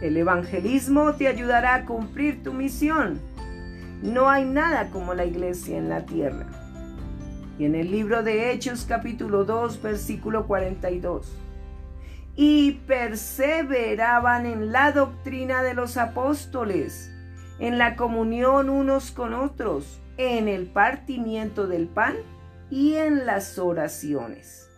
El 0.00 0.16
evangelismo 0.16 1.14
te 1.14 1.28
ayudará 1.28 1.74
a 1.74 1.84
cumplir 1.86 2.42
tu 2.42 2.52
misión. 2.52 3.20
No 4.02 4.28
hay 4.28 4.44
nada 4.44 4.90
como 4.90 5.14
la 5.14 5.24
iglesia 5.24 5.78
en 5.78 5.88
la 5.88 6.04
tierra. 6.04 6.46
Y 7.58 7.66
en 7.66 7.76
el 7.76 7.90
libro 7.92 8.24
de 8.24 8.50
Hechos 8.50 8.84
capítulo 8.84 9.44
2 9.44 9.80
versículo 9.80 10.46
42. 10.48 11.32
Y 12.34 12.80
perseveraban 12.88 14.46
en 14.46 14.72
la 14.72 14.90
doctrina 14.90 15.62
de 15.62 15.74
los 15.74 15.96
apóstoles, 15.96 17.12
en 17.60 17.78
la 17.78 17.94
comunión 17.94 18.70
unos 18.70 19.12
con 19.12 19.34
otros, 19.34 20.00
en 20.16 20.48
el 20.48 20.66
partimiento 20.66 21.68
del 21.68 21.86
pan 21.86 22.16
y 22.70 22.94
en 22.94 23.24
las 23.24 23.58
oraciones. 23.58 24.71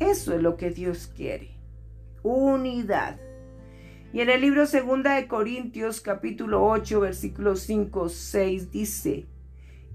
Eso 0.00 0.34
es 0.34 0.42
lo 0.42 0.56
que 0.56 0.70
Dios 0.70 1.10
quiere. 1.14 1.50
Unidad. 2.22 3.18
Y 4.12 4.20
en 4.20 4.30
el 4.30 4.40
libro 4.40 4.66
segunda 4.66 5.16
de 5.16 5.26
Corintios 5.26 6.00
capítulo 6.00 6.66
8 6.66 7.00
versículos 7.00 7.60
5 7.60 8.08
6 8.08 8.70
dice, 8.70 9.26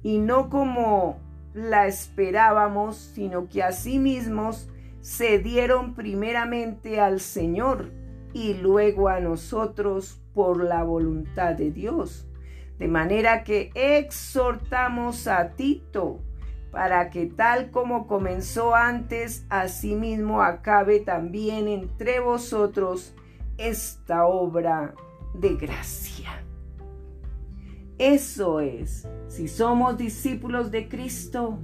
y 0.04 0.20
no 0.20 0.49
como 0.49 1.20
la 1.54 1.88
esperábamos, 1.88 2.97
sino 2.97 3.47
que 3.47 3.64
mismos 3.99 4.70
se 5.01 5.39
dieron 5.39 5.95
primeramente 5.95 6.99
al 6.99 7.20
Señor 7.20 7.91
y 8.34 8.56
luego 8.56 9.10
a 9.10 9.20
nosotros 9.20 10.22
por 10.34 10.64
la 10.64 10.84
voluntad 10.84 11.56
de 11.56 11.72
Dios. 11.72 12.28
De 12.78 12.88
manera 12.88 13.43
que 13.43 13.72
exhortamos 13.76 15.28
a 15.28 15.51
Tito 15.56 16.20
para 16.74 17.11
que 17.11 17.28
tal 17.28 17.69
como 17.69 18.07
comenzó 18.07 18.74
antes, 18.74 19.45
asimismo 19.49 20.41
acabe 20.41 20.99
también 21.01 21.67
entre 21.67 22.19
vosotros 22.19 23.13
esta 23.59 24.26
obra 24.26 24.95
de 25.36 25.55
gracia. 25.55 26.43
Eso 27.99 28.59
es, 28.59 29.07
si 29.28 29.47
somos 29.47 29.99
discípulos 29.99 30.71
de 30.71 30.89
Cristo, 30.89 31.59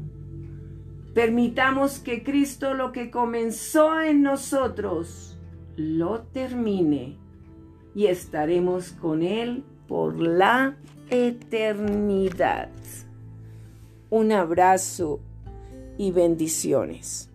permitamos 1.15 1.97
que 1.97 2.23
Cristo 2.23 2.75
lo 2.75 2.91
que 2.91 3.09
comenzó 3.09 3.99
en 3.99 4.21
nosotros 4.21 5.39
lo 5.75 6.21
termine 6.21 7.17
y 7.95 8.05
estaremos 8.05 8.91
con 8.91 9.23
Él 9.23 9.63
por 9.87 10.19
la 10.19 10.77
eternidad. 11.09 12.69
Un 14.11 14.31
abrazo 14.31 15.19
y 15.99 16.11
bendiciones. 16.11 17.28